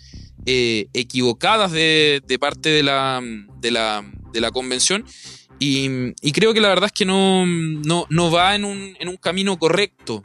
eh, 0.45 0.89
equivocadas 0.93 1.71
de, 1.71 2.23
parte 2.41 2.71
de 2.71 2.83
la, 2.83 3.23
de 3.61 3.71
la, 3.71 4.51
convención 4.51 5.05
y, 5.61 6.13
creo 6.33 6.53
que 6.53 6.61
la 6.61 6.69
verdad 6.69 6.87
es 6.87 6.93
que 6.93 7.05
no, 7.05 7.47
no, 7.47 8.07
no 8.09 8.31
va 8.33 8.57
en 8.57 8.65
un, 8.65 8.97
en 8.99 9.09
un 9.09 9.17
camino 9.17 9.57
correcto. 9.59 10.25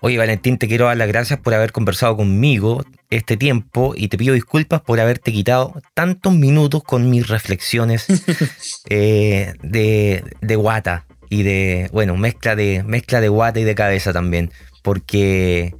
Oye, 0.00 0.18
Valentín, 0.18 0.58
te 0.58 0.68
quiero 0.68 0.86
dar 0.86 0.96
las 0.96 1.08
gracias 1.08 1.40
por 1.40 1.54
haber 1.54 1.72
conversado 1.72 2.16
conmigo 2.16 2.84
este 3.10 3.36
tiempo 3.36 3.94
y 3.96 4.08
te 4.08 4.18
pido 4.18 4.34
disculpas 4.34 4.80
por 4.82 5.00
haberte 5.00 5.32
quitado 5.32 5.74
tantos 5.94 6.32
minutos 6.34 6.82
con 6.82 7.08
mis 7.10 7.28
reflexiones 7.28 8.06
eh, 8.90 9.54
de, 9.62 10.24
de, 10.40 10.56
guata 10.56 11.06
y 11.30 11.42
de, 11.42 11.88
bueno, 11.92 12.16
mezcla 12.16 12.56
de, 12.56 12.82
mezcla 12.84 13.20
de 13.20 13.28
guata 13.28 13.60
y 13.60 13.64
de 13.64 13.74
cabeza 13.74 14.12
también, 14.12 14.50
porque 14.82 15.74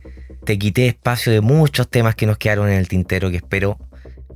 te 0.45 0.59
quité 0.59 0.87
espacio 0.87 1.33
de 1.33 1.41
muchos 1.41 1.89
temas 1.89 2.15
que 2.15 2.27
nos 2.27 2.39
quedaron 2.39 2.69
en 2.69 2.79
el 2.79 2.89
tintero 2.89 3.31
que 3.31 3.37
espero 3.37 3.79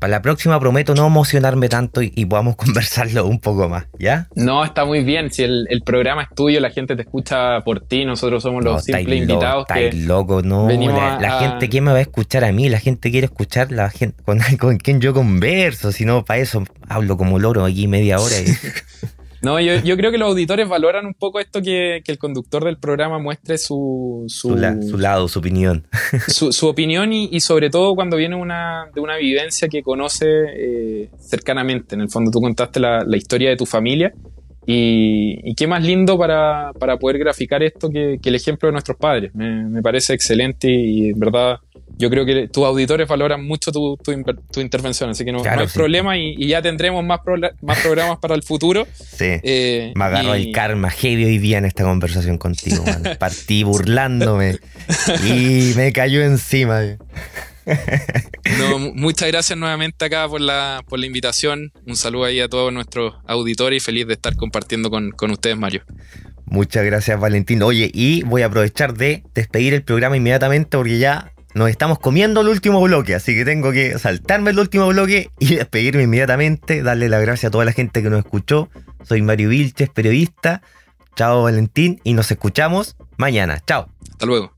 para 0.00 0.12
la 0.12 0.22
próxima 0.22 0.58
prometo 0.58 0.94
no 0.94 1.06
emocionarme 1.06 1.68
tanto 1.68 2.00
y, 2.02 2.24
podamos 2.24 2.56
conversarlo 2.56 3.26
un 3.26 3.38
poco 3.38 3.68
más, 3.68 3.86
¿ya? 3.98 4.28
No, 4.34 4.64
está 4.64 4.84
muy 4.84 5.04
bien. 5.04 5.30
Si 5.30 5.44
el, 5.44 5.82
programa 5.84 6.22
es 6.22 6.28
tuyo, 6.34 6.58
la 6.60 6.70
gente 6.70 6.96
te 6.96 7.02
escucha 7.02 7.60
por 7.60 7.80
ti, 7.80 8.04
nosotros 8.04 8.42
somos 8.42 8.64
los 8.64 8.84
simples 8.84 9.20
invitados. 9.20 9.66
Estáis 9.68 9.94
loco, 10.06 10.42
no. 10.42 10.68
La, 10.68 11.38
gente, 11.40 11.68
¿quién 11.68 11.84
me 11.84 11.92
va 11.92 11.98
a 11.98 12.02
escuchar 12.02 12.44
a 12.44 12.52
mí? 12.52 12.68
La 12.68 12.80
gente 12.80 13.10
quiere 13.10 13.26
escuchar 13.26 13.70
la 13.70 13.90
gente 13.90 14.22
con, 14.24 14.40
con 14.58 14.78
quien 14.78 15.00
yo 15.00 15.12
converso, 15.12 15.92
si 15.92 16.04
no, 16.04 16.24
para 16.24 16.40
eso 16.40 16.64
hablo 16.88 17.16
como 17.16 17.38
loro 17.38 17.64
aquí 17.64 17.86
media 17.86 18.18
hora. 18.18 18.36
Y... 18.40 18.46
No, 19.42 19.58
yo, 19.58 19.96
creo 19.96 20.10
que 20.10 20.18
los 20.18 20.28
auditores 20.28 20.68
valoran 20.68 21.06
un 21.06 21.14
poco 21.14 21.40
esto 21.40 21.62
que, 21.62 22.02
el 22.06 22.18
conductor 22.18 22.64
del 22.64 22.76
programa 22.78 23.18
muestre 23.18 23.56
su... 23.56 24.24
Su, 24.28 24.56
lado, 24.56 25.28
su 25.28 25.38
opinión. 25.38 25.86
Su, 26.28 26.66
opinión 26.66 27.12
y, 27.12 27.40
sobre 27.40 27.70
todo 27.70 27.94
cuando 27.94 28.16
viene 28.16 28.36
una, 28.36 28.86
de 28.94 29.00
una 29.00 29.16
vivencia 29.16 29.68
que 29.68 29.82
conoce 29.82 30.26
eh, 30.26 31.10
cercanamente. 31.18 31.94
En 31.94 32.02
el 32.02 32.10
fondo 32.10 32.30
tú 32.30 32.40
contaste 32.40 32.80
la, 32.80 33.04
historia 33.16 33.50
de 33.50 33.56
tu 33.56 33.66
familia 33.66 34.12
y, 34.66 35.54
qué 35.54 35.66
más 35.66 35.82
lindo 35.82 36.18
para, 36.18 36.72
poder 37.00 37.18
graficar 37.18 37.62
esto 37.62 37.88
que, 37.88 38.18
el 38.22 38.34
ejemplo 38.34 38.68
de 38.68 38.72
nuestros 38.72 38.98
padres. 38.98 39.34
Me, 39.34 39.64
me 39.64 39.82
parece 39.82 40.12
excelente 40.12 40.70
y 40.70 41.10
en 41.10 41.18
verdad 41.18 41.60
yo 42.00 42.08
creo 42.08 42.24
que 42.24 42.48
tus 42.48 42.64
auditores 42.64 43.06
valoran 43.06 43.44
mucho 43.44 43.70
tu, 43.70 43.98
intervención, 44.56 45.10
así 45.10 45.22
que 45.22 45.32
no, 45.32 45.42
hay 45.44 45.66
problema 45.66 46.16
y, 46.16 46.48
ya 46.48 46.62
tendremos 46.62 47.04
más, 47.04 47.20
más 47.60 47.78
programas 47.80 48.18
para 48.18 48.34
el 48.34 48.42
futuro. 48.42 48.86
Sí. 48.96 49.38
Eh, 49.42 49.92
me 49.94 50.04
agarró 50.04 50.34
el 50.34 50.50
karma 50.50 50.90
heavy 50.90 51.26
hoy 51.26 51.38
día 51.38 51.58
en 51.58 51.66
esta 51.66 51.84
conversación 51.84 52.38
contigo, 52.38 52.82
Partí 53.18 53.64
burlándome 53.64 54.58
y 55.24 55.74
me 55.76 55.92
cayó 55.92 56.22
encima. 56.22 56.80
No, 58.58 58.78
muchas 58.78 59.28
gracias 59.28 59.58
nuevamente 59.58 60.06
acá 60.06 60.26
por 60.26 60.40
la, 60.40 60.82
por 60.88 60.98
la 60.98 61.04
invitación. 61.04 61.70
Un 61.86 61.96
saludo 61.96 62.24
ahí 62.24 62.40
a 62.40 62.48
todos 62.48 62.72
nuestros 62.72 63.14
auditores 63.26 63.82
y 63.82 63.84
feliz 63.84 64.06
de 64.06 64.14
estar 64.14 64.36
compartiendo 64.36 64.90
con, 64.90 65.10
con 65.10 65.30
ustedes, 65.30 65.58
Mario. 65.58 65.82
Muchas 66.46 66.84
gracias, 66.84 67.20
Valentín. 67.20 67.62
Oye, 67.62 67.90
y 67.92 68.22
voy 68.22 68.40
a 68.40 68.46
aprovechar 68.46 68.94
de 68.94 69.22
despedir 69.34 69.74
el 69.74 69.82
programa 69.82 70.16
inmediatamente 70.16 70.78
porque 70.78 70.98
ya 70.98 71.32
nos 71.54 71.68
estamos 71.68 71.98
comiendo 71.98 72.40
el 72.40 72.48
último 72.48 72.80
bloque, 72.80 73.14
así 73.14 73.34
que 73.34 73.44
tengo 73.44 73.72
que 73.72 73.98
saltarme 73.98 74.50
el 74.50 74.58
último 74.58 74.86
bloque 74.88 75.30
y 75.38 75.54
despedirme 75.56 76.04
inmediatamente, 76.04 76.82
darle 76.82 77.08
las 77.08 77.22
gracias 77.22 77.48
a 77.48 77.50
toda 77.50 77.64
la 77.64 77.72
gente 77.72 78.02
que 78.02 78.10
nos 78.10 78.20
escuchó. 78.20 78.68
Soy 79.02 79.22
Mario 79.22 79.48
Vilches, 79.48 79.88
periodista. 79.88 80.62
Chao 81.16 81.42
Valentín 81.42 82.00
y 82.04 82.14
nos 82.14 82.30
escuchamos 82.30 82.96
mañana. 83.16 83.60
Chao. 83.66 83.88
Hasta 84.10 84.26
luego. 84.26 84.52